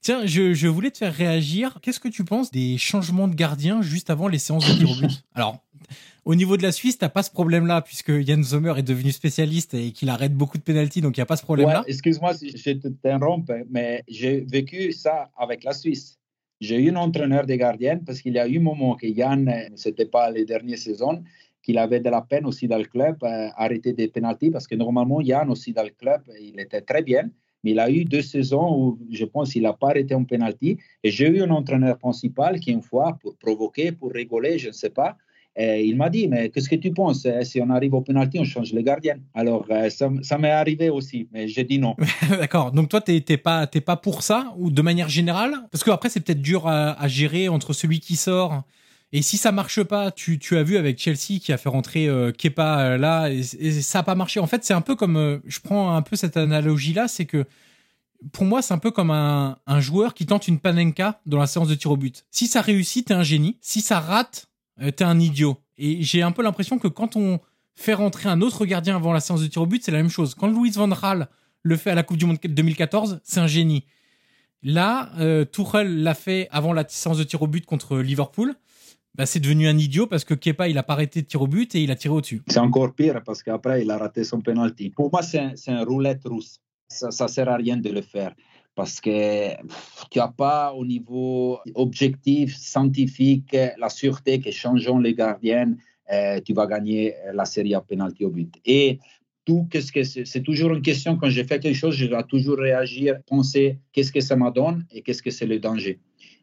[0.00, 1.78] Tiens, je, voulais te faire réagir.
[1.82, 4.94] Qu'est-ce que tu penses des changements de gardien juste avant les séances de tir au
[4.94, 5.24] but?
[5.34, 5.65] Alors,
[6.24, 9.74] au niveau de la Suisse, t'as pas ce problème-là puisque Yann Sommer est devenu spécialiste
[9.74, 11.84] et qu'il arrête beaucoup de pénalties, donc il n'y a pas ce problème-là.
[11.86, 16.18] excuse-moi si je t'interromps, mais j'ai vécu ça avec la Suisse.
[16.60, 19.52] J'ai eu un entraîneur des gardiens parce qu'il y a eu un moment que Yann,
[19.74, 21.22] c'était pas les dernières saisons,
[21.62, 24.74] qu'il avait de la peine aussi dans le club à arrêter des pénalties parce que
[24.74, 27.30] normalement Yann aussi dans le club, il était très bien
[27.66, 30.78] mais il a eu deux saisons où je pense qu'il n'a pas arrêté un penalty.
[31.02, 34.72] Et j'ai eu un entraîneur principal qui, une fois, pour provoquer, pour rigoler, je ne
[34.72, 35.16] sais pas,
[35.58, 37.24] Et il m'a dit, mais qu'est-ce que tu penses?
[37.24, 39.16] Eh, Si on arrive au penalty, on change les gardiens.
[39.32, 41.96] Alors, euh, ça, m'est arrivé aussi, mais j'ai dit non.
[42.28, 42.72] D'accord.
[42.72, 45.54] Donc toi, t'es t'es pas, pas pour ça ou de manière générale?
[45.70, 48.64] Parce que après, c'est peut-être dur à, gérer entre celui qui sort.
[49.12, 52.06] Et si ça marche pas, tu, tu as vu avec Chelsea qui a fait rentrer
[52.06, 54.40] euh, Kepa euh, là, et, ça a pas marché.
[54.40, 57.24] En fait, c'est un peu comme, euh, je prends un peu cette analogie là, c'est
[57.24, 57.44] que
[58.32, 61.46] pour moi, c'est un peu comme un, un joueur qui tente une panenka dans la
[61.46, 62.26] séance de tir au but.
[62.30, 63.58] Si ça réussit, t'es un génie.
[63.60, 64.48] Si ça rate,
[64.82, 65.56] euh, t'es un idiot.
[65.78, 67.40] Et j'ai un peu l'impression que quand on
[67.74, 70.08] fait rentrer un autre gardien avant la séance de tir au but, c'est la même
[70.08, 70.34] chose.
[70.34, 71.28] Quand Louis Van Gaal
[71.62, 73.84] le fait à la Coupe du Monde 2014, c'est un génie.
[74.62, 78.54] Là, euh, Tuchel l'a fait avant la séance de tir au but contre Liverpool.
[79.14, 81.46] Bah, c'est devenu un idiot parce que Kepa, il a pas arrêté de tirer au
[81.46, 82.42] but et il a tiré au-dessus.
[82.48, 84.90] C'est encore pire parce qu'après, il a raté son penalty.
[84.90, 86.60] Pour moi, c'est un, c'est un roulette russe.
[86.88, 88.34] Ça ne sert à rien de le faire
[88.76, 89.56] parce que
[90.10, 95.74] tu n'as pas au niveau objectif, scientifique, la sûreté que changeant les gardiens,
[96.12, 98.54] euh, tu vas gagner la série à penalty au but.
[98.64, 99.00] Et
[99.46, 102.58] tout, qu'est-ce que c'est, toujours une question, quand je fais quelque chose, je dois toujours
[102.58, 105.98] réagir, penser qu'est-ce que ça me donne et qu'est-ce que c'est le danger.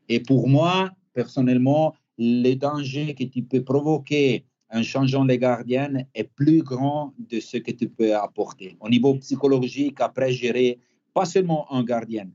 [0.10, 6.24] Et pour moi, personnellement, le danger que tu peux provoquer en changeant les gardiens est
[6.24, 8.76] plus grand de ce que tu peux apporter.
[8.80, 10.80] Au niveau psychologique, après gérer
[11.14, 12.28] pas seulement un gardien,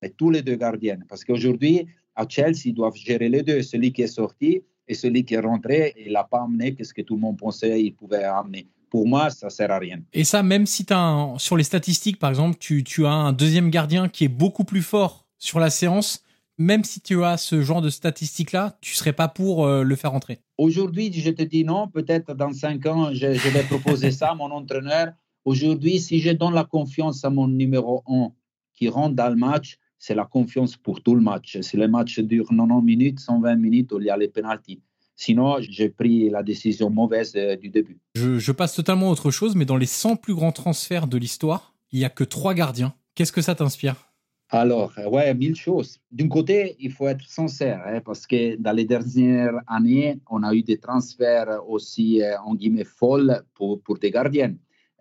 [0.00, 0.98] mais tous les deux gardiens.
[1.08, 5.24] Parce qu'aujourd'hui, à Chelsea, ils doivent gérer les deux, celui qui est sorti et celui
[5.24, 5.94] qui est rentré.
[6.04, 8.66] Il n'a pas amené ce que tout le monde pensait qu'il pouvait amener.
[8.90, 10.00] Pour moi, ça sert à rien.
[10.12, 13.70] Et ça, même si un, sur les statistiques, par exemple, tu, tu as un deuxième
[13.70, 16.24] gardien qui est beaucoup plus fort sur la séance,
[16.58, 20.12] même si tu as ce genre de statistiques-là, tu serais pas pour euh, le faire
[20.12, 20.40] entrer.
[20.58, 21.88] Aujourd'hui, je te dis non.
[21.88, 25.12] Peut-être dans cinq ans, je, je vais proposer ça à mon entraîneur.
[25.44, 28.30] Aujourd'hui, si je donne la confiance à mon numéro 1
[28.74, 31.60] qui rentre dans le match, c'est la confiance pour tout le match.
[31.60, 34.80] Si le match dure 90 minutes, 120 minutes, il y a les pénalties.
[35.16, 37.98] Sinon, j'ai pris la décision mauvaise euh, du début.
[38.14, 41.18] Je, je passe totalement à autre chose, mais dans les 100 plus grands transferts de
[41.18, 42.94] l'histoire, il y a que trois gardiens.
[43.14, 43.96] Qu'est-ce que ça t'inspire?
[44.48, 45.98] Alors, euh, ouais, mille choses.
[46.10, 50.54] D'un côté, il faut être sincère, hein, parce que dans les dernières années, on a
[50.54, 54.54] eu des transferts aussi, euh, en guillemets, folles pour, pour des gardiens.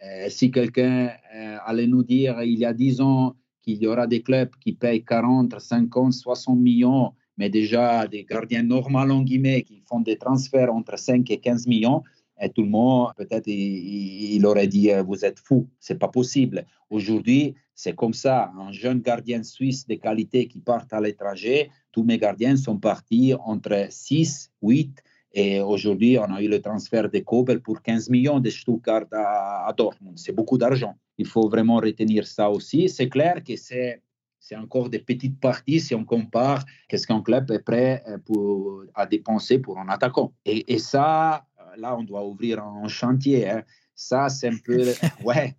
[0.04, 4.08] Euh, si quelqu'un euh, allait nous dire il y a 10 ans qu'il y aura
[4.08, 9.64] des clubs qui payent 40, 50, 60 millions, mais déjà des gardiens normaux, en guillemets,
[9.64, 12.04] qui font des transferts entre 5 et 15 millions,
[12.42, 16.08] et tout le monde, peut-être, il, il aurait dit euh, Vous êtes fou, c'est pas
[16.08, 16.66] possible.
[16.90, 18.52] Aujourd'hui, c'est comme ça.
[18.58, 23.34] Un jeune gardien suisse de qualité qui part à l'étranger, tous mes gardiens sont partis
[23.46, 28.40] entre 6, 8 et aujourd'hui, on a eu le transfert de Kobel pour 15 millions
[28.40, 30.18] de Stuttgart à, à Dortmund.
[30.18, 30.96] C'est beaucoup d'argent.
[31.18, 32.90] Il faut vraiment retenir ça aussi.
[32.90, 34.02] C'est clair que c'est
[34.40, 38.84] c'est encore des petites parties si on compare qu'est-ce qu'un club est prêt euh, pour,
[38.96, 40.34] à dépenser pour un attaquant.
[40.46, 43.50] Et, et ça, euh, là, on doit ouvrir un chantier.
[43.50, 43.64] hein.
[43.96, 44.82] Ça, c'est un peu...
[45.24, 45.56] ouais,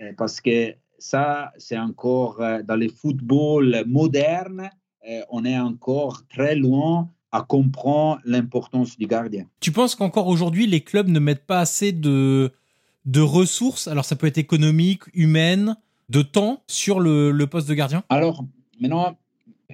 [0.00, 4.70] euh, parce que ça, c'est encore dans le football moderne,
[5.30, 9.46] on est encore très loin à comprendre l'importance du gardien.
[9.60, 12.52] Tu penses qu'encore aujourd'hui, les clubs ne mettent pas assez de,
[13.06, 15.76] de ressources, alors ça peut être économique, humaine,
[16.10, 18.04] de temps sur le, le poste de gardien?
[18.10, 18.44] Alors,
[18.78, 19.16] maintenant,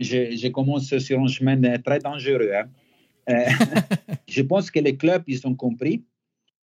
[0.00, 2.52] je, je commence sur un chemin euh, très dangereux.
[2.54, 2.68] hein.
[3.28, 3.44] Euh,
[4.28, 6.04] je pense que les clubs, ils ont compris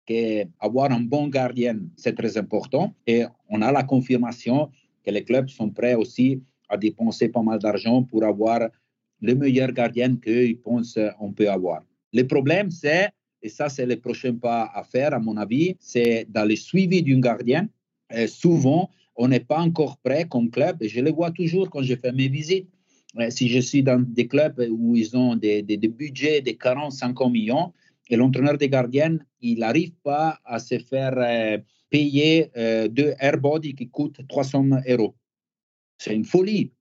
[0.08, 2.96] qu'avoir un bon gardien, c'est très important.
[3.06, 4.72] Et on a la confirmation
[5.06, 8.62] que les clubs sont prêts aussi à dépenser pas mal d'argent pour avoir
[9.22, 11.84] le meilleur gardien qu'ils pensent on peut avoir.
[12.14, 13.10] Le problème, c'est,
[13.42, 17.04] et ça, c'est le prochain pas à faire, à mon avis, c'est dans le suivi
[17.04, 17.68] d'un gardien.
[18.28, 22.12] souvent, on n'est pas encore prêt comme club, je le vois toujours quand je fais
[22.12, 22.70] mes visites.
[23.30, 27.74] Si je suis dans des clubs où ils ont des budgets de 40, 50 millions,
[28.10, 31.58] et l'entraîneur des gardiens, il n'arrive pas à se faire euh,
[31.90, 35.16] payer euh, deux airbody qui coûtent 300 euros.
[35.98, 36.72] C'est une folie.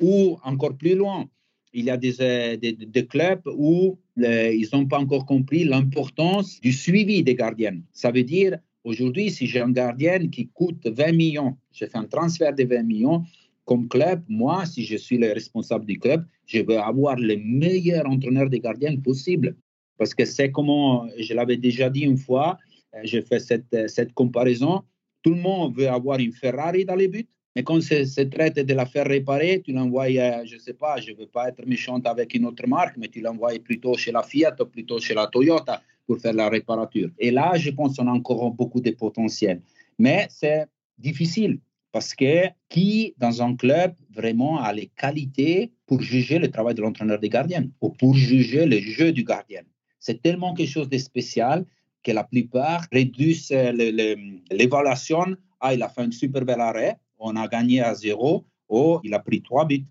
[0.00, 1.28] Ou encore plus loin,
[1.72, 6.60] il y a des, euh, des, clubs où euh, ils n'ont pas encore compris l'importance
[6.60, 7.78] du suivi des gardiens.
[7.92, 12.04] Ça veut dire, aujourd'hui, si j'ai un gardien qui coûte 20 millions, je fais un
[12.04, 13.22] transfert de 20 millions,
[13.64, 18.06] comme club, moi, si je suis le responsable du club, je veux avoir le meilleur
[18.06, 19.56] entraîneur des gardiens possible.
[19.98, 22.56] Parce que c'est comment, je l'avais déjà dit une fois,
[22.94, 24.82] euh, je fais cette, cette comparaison.
[25.22, 27.28] Tout le monde veut avoir une Ferrari dans les buts,
[27.58, 30.74] mais quand se, se traite de la faire réparer, tu l'envoies, euh, je ne sais
[30.74, 33.96] pas, je ne veux pas être méchante avec une autre marque, mais tu l'envoies plutôt
[33.96, 37.10] chez la Fiat ou plutôt chez la Toyota pour faire la réparature.
[37.18, 39.60] Et là, je pense qu'on a encore beaucoup de potentiel.
[39.98, 40.66] Mais c'est
[40.98, 41.58] difficile
[41.90, 46.82] parce que qui, dans un club, vraiment a les qualités pour juger le travail de
[46.82, 49.62] l'entraîneur des gardiens ou pour juger le jeu du gardien
[49.98, 51.64] c'est tellement quelque chose de spécial
[52.02, 55.36] que la plupart réduisent l'évaluation.
[55.60, 59.14] Ah, il a fait un super bel arrêt, on a gagné à zéro, ou il
[59.14, 59.84] a pris trois buts.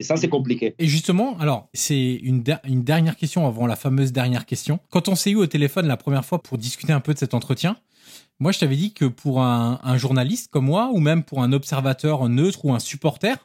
[0.00, 0.74] Et ça, c'est compliqué.
[0.78, 4.80] Et justement, alors, c'est une, une, dernière question avant la fameuse dernière question.
[4.90, 7.34] Quand on s'est eu au téléphone la première fois pour discuter un peu de cet
[7.34, 7.76] entretien,
[8.40, 12.28] moi, je t'avais dit que pour un, journaliste comme moi, ou même pour un observateur
[12.28, 13.36] neutre ou un supporter,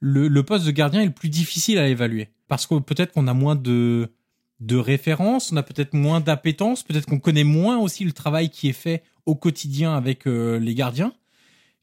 [0.00, 2.30] le, le poste de gardien est le plus difficile à évaluer.
[2.48, 4.10] Parce que peut-être qu'on a moins de,
[4.58, 8.68] de références, on a peut-être moins d'appétence, peut-être qu'on connaît moins aussi le travail qui
[8.68, 11.12] est fait au quotidien avec euh, les gardiens.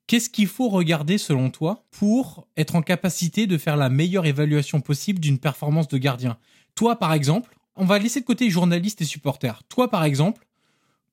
[0.07, 4.81] Qu'est-ce qu'il faut regarder selon toi pour être en capacité de faire la meilleure évaluation
[4.81, 6.37] possible d'une performance de gardien?
[6.75, 9.63] Toi, par exemple, on va laisser de côté journalistes et supporters.
[9.69, 10.45] Toi, par exemple,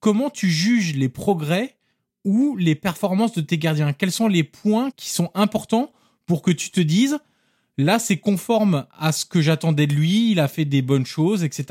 [0.01, 1.77] comment tu juges les progrès
[2.25, 3.93] ou les performances de tes gardiens?
[3.93, 5.93] Quels sont les points qui sont importants
[6.27, 7.19] pour que tu te dises
[7.81, 11.45] Là, c'est conforme à ce que j'attendais de lui, il a fait des bonnes choses,
[11.45, 11.65] etc..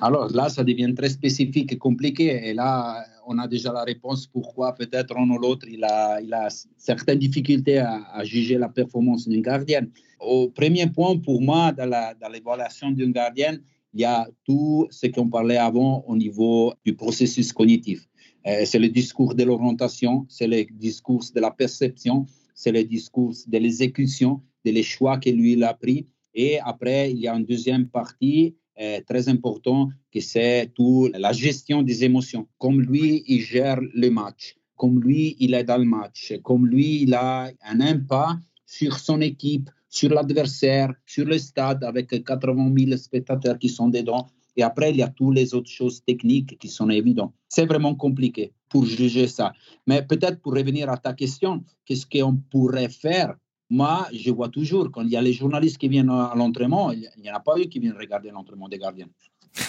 [0.00, 2.48] Alors là, ça devient très spécifique et compliqué.
[2.48, 6.32] Et là, on a déjà la réponse pourquoi peut-être un ou l'autre, il a, il
[6.32, 6.46] a
[6.76, 9.90] certaines difficultés à, juger la performance d'une gardienne.
[10.20, 13.60] Au premier point, pour moi, dans l'évaluation d'une gardienne,
[13.92, 18.06] il y a tout ce qu'on parlait avant au niveau du processus cognitif.
[18.46, 23.34] Euh, c'est le discours de l'orientation, c'est le discours de la perception, c'est le discours
[23.48, 26.06] de l'exécution, de les choix que lui a pris.
[26.34, 31.32] Et après, il y a une deuxième partie euh, très importante que c'est tout la
[31.32, 32.48] gestion des émotions.
[32.58, 37.02] Comme lui, il gère le match, comme lui, il est dans le match, comme lui,
[37.02, 42.96] il a un impact sur son équipe, sur l'adversaire, sur le stade avec 80 000
[42.96, 44.28] spectateurs qui sont dedans.
[44.56, 47.34] Et après, il y a toutes les autres choses techniques qui sont évidentes.
[47.48, 49.52] C'est vraiment compliqué pour juger ça.
[49.86, 53.36] Mais peut-être pour revenir à ta question, qu'est-ce qu'on pourrait faire
[53.70, 57.08] Moi, je vois toujours, quand il y a les journalistes qui viennent à l'entraînement, il
[57.22, 59.08] n'y en a pas eu qui viennent regarder l'entraînement des gardiens.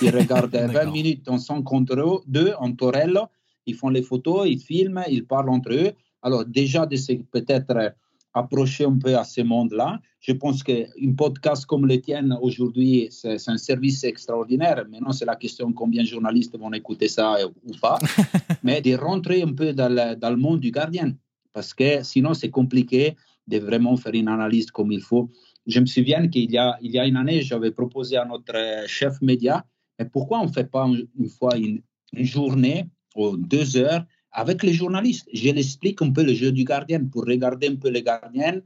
[0.02, 3.28] Ils regardent 20 minutes en 5 contre 2 en Torello,
[3.68, 5.92] ils font les photos, ils filment, ils parlent entre eux.
[6.24, 7.94] Alors déjà, peut-être
[8.34, 10.00] approcher un peu à ce monde-là.
[10.20, 10.86] Je pense qu'un
[11.18, 14.86] podcast comme le tien aujourd'hui, c'est un service extraordinaire.
[14.90, 18.00] Maintenant, c'est la question combien de journalistes vont écouter ça ou pas.
[18.64, 21.14] Mais de rentrer un peu dans le, dans le monde du gardien.
[21.54, 23.16] Parce que sinon, c'est compliqué
[23.48, 25.30] de vraiment faire une analyse comme il faut.
[25.68, 28.86] Je me souviens qu'il y a, il y a une année, j'avais proposé à notre
[28.88, 29.66] chef média,
[30.00, 31.82] mais pourquoi on ne fait pas une, fois une
[32.14, 32.86] journée
[33.16, 35.28] ou deux heures avec les journalistes?
[35.34, 38.62] Je l'explique un peu le jeu du gardien pour regarder un peu les gardiens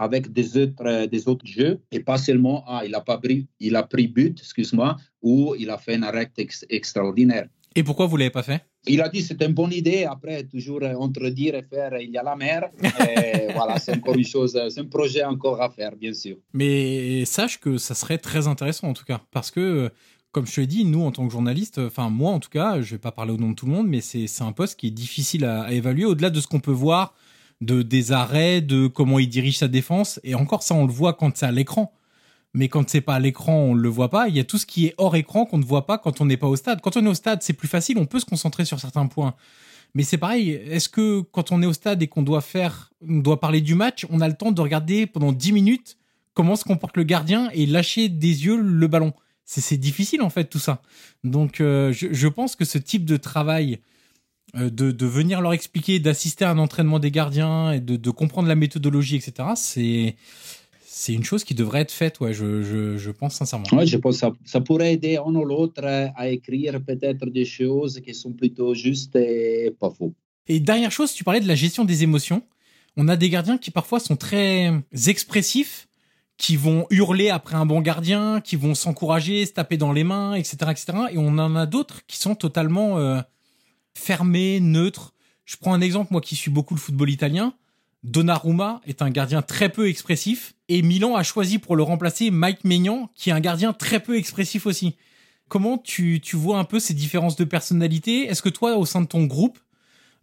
[0.00, 3.46] avec des autres, euh, des autres jeux et pas seulement, ah, il a pas pris,
[3.60, 6.30] il a pris but, excuse-moi, ou il a fait un arrêt
[6.70, 7.48] extraordinaire.
[7.76, 8.64] Et pourquoi vous l'avez pas fait?
[8.86, 10.04] Il a dit c'était une bonne idée.
[10.04, 12.70] Après, toujours entre dire et faire, il y a la mer.
[12.82, 16.36] Et voilà, c'est encore une chose, c'est un projet encore à faire, bien sûr.
[16.52, 19.90] Mais sache que ça serait très intéressant en tout cas, parce que
[20.32, 22.80] comme je te l'ai dit, nous, en tant que journaliste, enfin, moi, en tout cas,
[22.80, 24.86] je vais pas parler au nom de tout le monde, mais c'est un poste qui
[24.88, 27.14] est difficile à, évaluer au-delà de ce qu'on peut voir,
[27.60, 30.20] de, des arrêts, de comment il dirige sa défense.
[30.22, 31.92] Et encore, ça, on le voit quand c'est à l'écran.
[32.54, 34.28] Mais quand c'est pas à l'écran, on le voit pas.
[34.28, 36.26] Il y a tout ce qui est hors écran qu'on ne voit pas quand on
[36.26, 36.80] n'est pas au stade.
[36.80, 39.34] Quand on est au stade, c'est plus facile, on peut se concentrer sur certains points.
[39.94, 43.18] Mais c'est pareil, est-ce que quand on est au stade et qu'on doit faire, on
[43.18, 45.96] doit parler du match, on a le temps de regarder pendant 10 minutes
[46.34, 49.12] comment se comporte le gardien et lâcher des yeux le ballon
[49.58, 50.82] c'est difficile en fait tout ça.
[51.24, 53.80] Donc euh, je, pense que ce type de travail,
[54.56, 58.54] euh, de, venir leur expliquer, d'assister à un entraînement des gardiens et de, comprendre la
[58.54, 60.16] méthodologie, etc., c'est
[61.00, 63.64] c'est une chose qui devrait être faite, ouais, je, pense sincèrement.
[63.72, 67.46] Oui, je pense que ça, ça pourrait aider un ou l'autre à écrire peut-être des
[67.46, 70.12] choses qui sont plutôt justes et pas faux.
[70.46, 72.42] Et dernière chose, tu parlais de la gestion des émotions.
[72.98, 74.74] On a des gardiens qui parfois sont très
[75.06, 75.88] expressifs,
[76.36, 80.34] qui vont hurler après un bon gardien, qui vont s'encourager, se taper dans les mains,
[80.34, 80.92] etc., etc.
[81.12, 83.22] Et on en a d'autres qui sont totalement euh,
[83.94, 85.14] fermés, neutres.
[85.46, 87.54] Je prends un exemple, moi qui suis beaucoup le football italien.
[88.02, 92.62] Donnarumma est un gardien très peu expressif et Milan a choisi pour le remplacer Mike
[92.62, 94.94] Maignan, qui est un gardien très peu expressif aussi.
[95.48, 98.26] Comment tu, tu vois un peu ces différences de personnalité?
[98.28, 99.58] Est-ce que toi, au sein de ton groupe,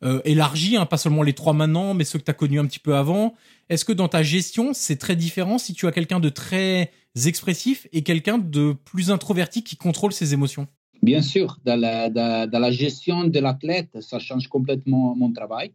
[0.03, 2.65] euh, élargi, hein, pas seulement les trois maintenant, mais ceux que tu as connus un
[2.65, 3.33] petit peu avant.
[3.67, 6.91] Est-ce que dans ta gestion, c'est très différent si tu as quelqu'un de très
[7.25, 10.67] expressif et quelqu'un de plus introverti qui contrôle ses émotions?
[11.03, 15.73] Bien sûr, dans la, dans la gestion de l'athlète, ça change complètement mon travail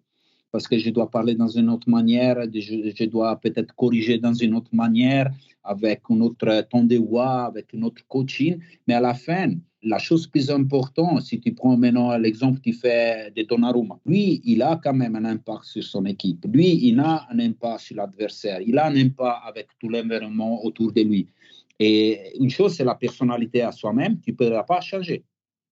[0.53, 4.55] parce que je dois parler dans une autre manière, je, dois peut-être corriger dans une
[4.55, 5.31] autre manière,
[5.65, 8.59] avec un autre ton de voix, avec un autre coaching.
[8.87, 12.75] Mais à la fin, la chose plus importante, si tu prends maintenant l'exemple que tu
[12.75, 16.45] fais de Donnarumma, lui, il a quand même un impact sur son équipe.
[16.53, 18.61] Lui, il a un impact sur l'adversaire.
[18.61, 21.27] Il a un impact avec tout l'environnement autour de lui.
[21.79, 25.25] Et une chose, c'est la personnalité à soi-même, tu ne peux pas changer.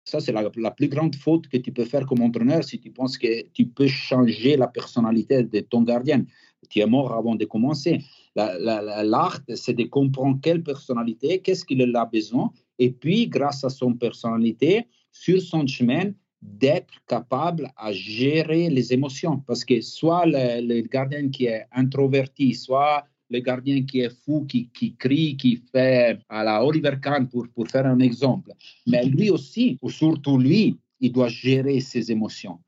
[0.05, 2.89] Ça, c'est la, la, plus grande faute que tu peux faire comme entraîneur si tu
[2.89, 6.25] penses que tu peux changer la personnalité de ton gardien.
[6.69, 8.01] Tu es mort avant de commencer.
[8.35, 13.93] L'art, c'est de comprendre quelle personnalité, qu'est-ce qu'il a besoin, et puis, grâce à son
[13.93, 19.39] personnalité, sur son chemin, d'être capable à gérer les émotions.
[19.45, 24.69] Parce que soit le, gardien qui est introverti, soit le gardien qui est fou, qui,
[24.69, 28.51] qui crie, qui fait à la Oliver Kahn, pour, pour faire un exemple.
[28.87, 32.59] Mais lui aussi, ou surtout lui, il doit gérer ses émotions.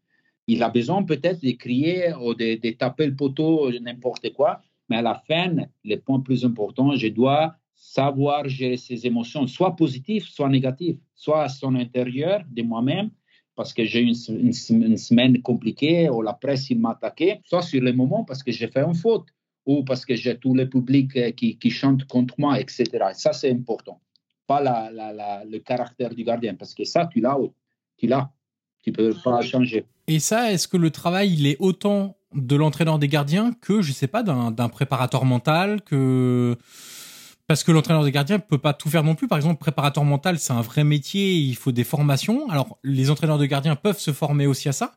[0.48, 4.62] Il a besoin peut-être de crier ou de, taper le poteau, n'importe quoi.
[4.90, 9.76] Mais à la fin, le point plus important, je dois savoir gérer ses émotions, soit
[9.76, 13.10] positives, soit négatives, soit à son intérieur de moi-même,
[13.56, 17.82] parce que j'ai une, une, une, semaine compliquée, ou la presse m'a attaqué, soit sur
[17.82, 19.28] les moments parce que j'ai fait une faute,
[19.66, 22.86] ou parce que j'ai tout le public euh, qui, qui chante contre moi, etc.
[23.14, 24.00] ça, c'est important.
[24.48, 27.38] Pas la, la, la, le caractère du gardien, parce que ça, tu l'as,
[27.98, 28.32] tu l'as.
[28.84, 29.86] Tu peux pas changer.
[30.08, 33.92] Et ça, est-ce que le travail, il est autant de l'entraîneur des gardiens que, je
[33.92, 36.58] sais pas, d'un préparateur mental, que
[37.48, 39.28] parce que l'entraîneur des gardiens peut pas tout faire non plus.
[39.28, 42.50] Par exemple, préparateur mental, c'est un vrai métier, il faut des formations.
[42.50, 44.94] Alors, les entraîneurs de gardiens peuvent se former aussi à ça.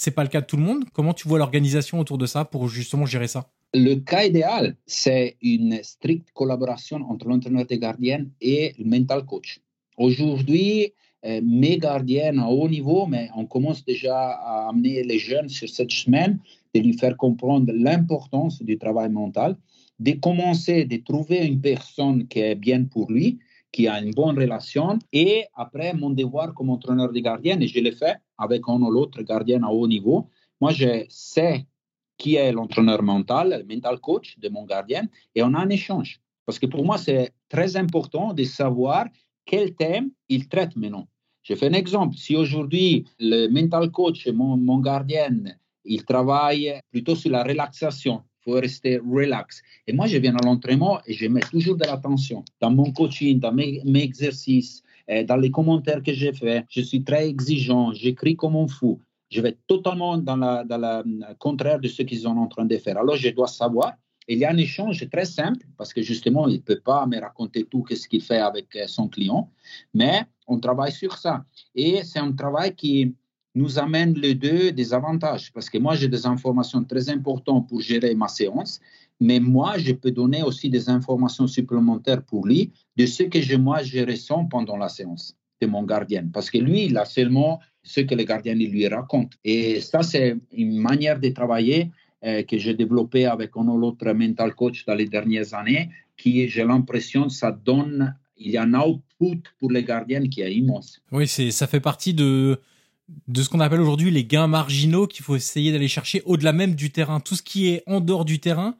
[0.00, 0.84] C'est pas le cas de tout le monde.
[0.92, 3.50] Comment tu vois l'organisation autour de ça pour justement gérer ça?
[3.74, 9.60] Le cas idéal, c'est une stricte collaboration entre l'entraîneur des gardiens et le mental coach.
[9.96, 10.92] Aujourd'hui,
[11.26, 15.68] euh, mes gardiens à haut niveau, mais on commence déjà à amener les jeunes sur
[15.68, 16.38] cette semaine,
[16.76, 19.56] de lui faire comprendre l'importance du travail mental
[20.00, 23.38] de commencer, de trouver une personne qui est bien pour lui,
[23.72, 24.98] qui a une bonne relation.
[25.12, 28.90] Et après, mon devoir comme entraîneur de gardien, et je l'ai fait avec un ou
[28.90, 30.28] l'autre gardien à haut niveau,
[30.60, 31.66] moi, je sais
[32.16, 35.04] qui est l'entraîneur mental, le mental coach de mon gardien,
[35.34, 36.20] et on a un échange.
[36.44, 39.06] Parce que pour moi, c'est très important de savoir
[39.44, 41.06] quel thème il traite maintenant.
[41.42, 42.16] Je fais un exemple.
[42.16, 45.30] Si aujourd'hui, le mental coach, mon, mon gardien,
[45.84, 49.62] il travaille plutôt sur la relaxation, faut rester relax.
[49.86, 53.38] Et moi, je viens à l'entraînement et je mets toujours de l'attention dans mon coaching,
[53.40, 56.64] dans mes, exercices, euh, dans les commentaires que j'ai faits.
[56.68, 59.00] Je suis très exigeant, j'écris comme un fou.
[59.30, 61.04] Je vais totalement dans la, dans la
[61.38, 62.96] contraire de ce qu'ils sont en train de faire.
[62.98, 63.92] Alors, je dois savoir.
[64.30, 67.18] Il y a un échange très simple parce que justement, il ne peut pas me
[67.18, 69.50] raconter tout ce qu'il fait avec euh, son client,
[69.94, 71.44] mais on travaille sur ça.
[71.74, 73.14] Et c'est un travail qui,
[73.58, 77.80] nous amène les deux des avantages parce que moi, j'ai des informations très importantes pour
[77.80, 78.80] gérer ma séance,
[79.20, 83.56] mais moi, je peux donner aussi des informations supplémentaires pour lui de ce que je,
[83.56, 85.24] moi, je ressens pendant la séance
[85.60, 86.24] de mon gardien.
[86.32, 89.32] Parce que lui, il a seulement ce que le gardien lui raconte.
[89.44, 91.90] Et ça, c'est une manière de travailler
[92.24, 96.48] euh, que j'ai développée avec un ou l'autre mental coach dans les dernières années, qui,
[96.48, 101.00] j'ai l'impression, ça donne, il y a un output pour les gardiens qui est immense.
[101.10, 102.60] Oui, c'est, ça fait partie de,
[103.26, 106.74] de ce qu'on appelle aujourd'hui les gains marginaux qu'il faut essayer d'aller chercher au-delà même
[106.74, 107.20] du terrain.
[107.20, 108.76] Tout ce qui est en dehors du terrain,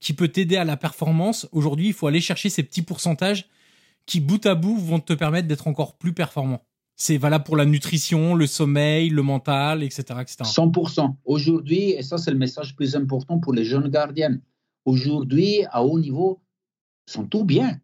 [0.00, 3.48] qui peut t'aider à la performance, aujourd'hui, il faut aller chercher ces petits pourcentages
[4.06, 6.62] qui, bout à bout, vont te permettre d'être encore plus performant.
[6.96, 10.02] C'est valable pour la nutrition, le sommeil, le mental, etc.
[10.20, 10.36] etc.
[10.42, 11.14] 100%.
[11.24, 14.38] Aujourd'hui, et ça c'est le message plus important pour les jeunes gardiens,
[14.84, 16.42] aujourd'hui, à haut niveau,
[17.06, 17.80] sont tout bien.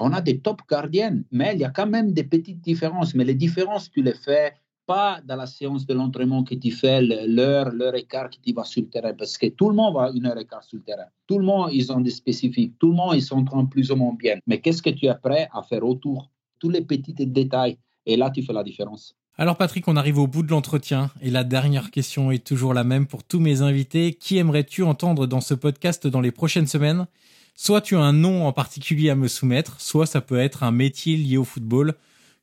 [0.00, 3.14] On a des top gardiens, mais il y a quand même des petites différences.
[3.14, 4.54] Mais les différences, tu les fais
[4.86, 8.52] pas dans la séance de l'entraînement que tu fais l'heure, l'heure et quart que tu
[8.52, 10.78] vas sur le terrain, parce que tout le monde va une heure et quart sur
[10.78, 11.06] le terrain.
[11.26, 12.74] Tout le monde, ils ont des spécifiques.
[12.78, 14.38] Tout le monde, ils sont en plus ou moins bien.
[14.46, 16.30] Mais qu'est-ce que tu es prêt à faire autour?
[16.58, 17.78] Tous les petits détails.
[18.06, 19.14] Et là, tu fais la différence.
[19.36, 22.84] Alors Patrick, on arrive au bout de l'entretien et la dernière question est toujours la
[22.84, 24.14] même pour tous mes invités.
[24.14, 27.08] Qui aimerais-tu entendre dans ce podcast dans les prochaines semaines?
[27.56, 30.70] Soit tu as un nom en particulier à me soumettre, soit ça peut être un
[30.70, 31.94] métier lié au football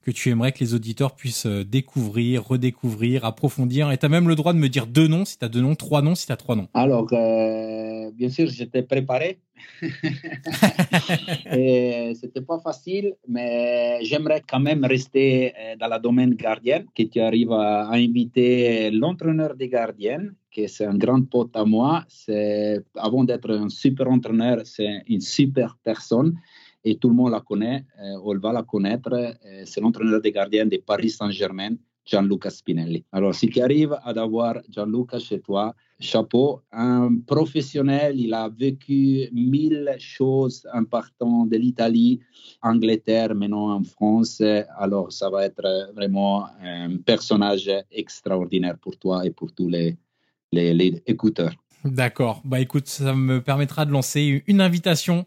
[0.02, 3.91] que tu aimerais que les auditeurs puissent euh, découvrir, redécouvrir, approfondir.
[3.91, 5.61] Et tu as même le droit de me dire deux noms, si tu as deux
[5.61, 6.68] noms, trois noms, si tu as trois noms.
[6.73, 9.38] Alors, euh, bien sûr, j'étais préparé.
[12.15, 17.19] c'était pas facile, mais j'aimerais quand même rester euh, dans le domaine gardien, que tu
[17.19, 22.06] arrives à, inviter l'entraîneur des gardiens, qui c'est un grand pote à moi.
[22.95, 26.34] Avant d'être un super entraîneur, c'est une super personne
[26.84, 30.32] et tout le monde la connaît, euh, on va la connaître, euh, c'est l'entraîneur des
[30.32, 31.76] gardiens de Paris Saint-Germain,
[32.06, 33.06] Gianluca Spinelli.
[33.12, 39.30] Alors, si tu arrives à avoir Gianluca chez toi, chapeau, un professionnel, il a vécu
[39.32, 42.20] mille choses importantes de l'Italie,
[42.64, 44.41] Angleterre, maintenant en France.
[44.78, 49.95] Alors, ça va être vraiment un personnage extraordinaire pour toi et pour tous les,
[50.52, 51.53] les, les écouteurs.
[51.86, 52.41] D'accord.
[52.45, 55.26] Bah écoute, ça me permettra de lancer une invitation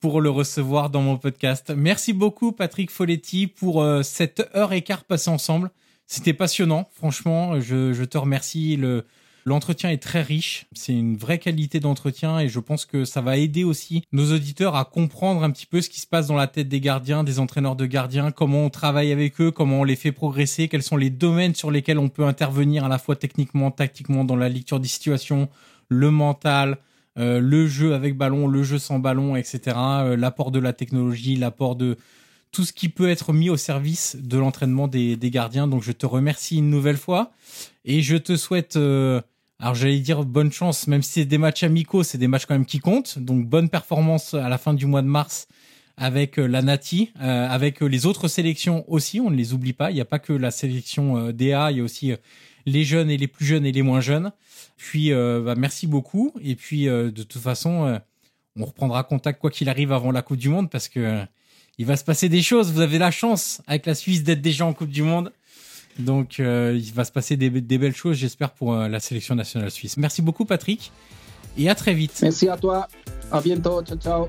[0.00, 1.72] pour le recevoir dans mon podcast.
[1.76, 5.70] Merci beaucoup Patrick Folletti pour euh, cette heure et quart passée ensemble.
[6.06, 7.60] C'était passionnant, franchement.
[7.60, 8.76] Je, je te remercie.
[8.76, 9.04] Le,
[9.48, 13.38] L'entretien est très riche, c'est une vraie qualité d'entretien et je pense que ça va
[13.38, 16.48] aider aussi nos auditeurs à comprendre un petit peu ce qui se passe dans la
[16.48, 19.96] tête des gardiens, des entraîneurs de gardiens, comment on travaille avec eux, comment on les
[19.96, 23.70] fait progresser, quels sont les domaines sur lesquels on peut intervenir à la fois techniquement,
[23.70, 25.48] tactiquement, dans la lecture des situations,
[25.88, 26.76] le mental,
[27.18, 29.76] euh, le jeu avec ballon, le jeu sans ballon, etc.
[29.76, 31.96] Euh, l'apport de la technologie, l'apport de
[32.52, 35.66] tout ce qui peut être mis au service de l'entraînement des, gardiens.
[35.66, 37.32] Donc je te remercie une nouvelle fois
[37.84, 39.20] et je te souhaite euh,
[39.58, 42.54] alors j'allais dire bonne chance, même si c'est des matchs amicaux, c'est des matchs quand
[42.54, 43.18] même qui comptent.
[43.18, 45.48] Donc bonne performance à la fin du mois de mars
[45.96, 49.90] avec euh, la Nati, avec les autres sélections aussi, on ne les oublie pas.
[49.90, 52.12] Il n'y a pas que la sélection DA, il y a aussi
[52.64, 54.30] les jeunes et les plus jeunes et les moins jeunes.
[54.78, 56.32] Puis bah, merci beaucoup.
[56.42, 58.00] Et puis de toute façon,
[58.56, 61.22] on reprendra contact quoi qu'il arrive avant la Coupe du Monde parce que
[61.78, 62.72] il va se passer des choses.
[62.72, 65.32] Vous avez la chance avec la Suisse d'être déjà en Coupe du Monde.
[65.98, 69.70] Donc, euh, il va se passer des, belles choses, j'espère, pour euh, la sélection nationale
[69.70, 69.96] suisse.
[69.96, 70.92] Merci beaucoup, Patrick,
[71.56, 72.18] et à très vite.
[72.22, 72.86] Merci à toi.
[73.32, 73.82] À bientôt.
[73.82, 74.28] Ciao, ciao.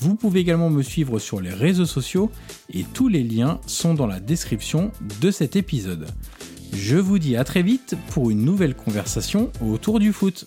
[0.00, 2.30] Vous pouvez également me suivre sur les réseaux sociaux
[2.72, 6.06] et tous les liens sont dans la description de cet épisode.
[6.72, 10.46] Je vous dis à très vite pour une nouvelle conversation autour du foot.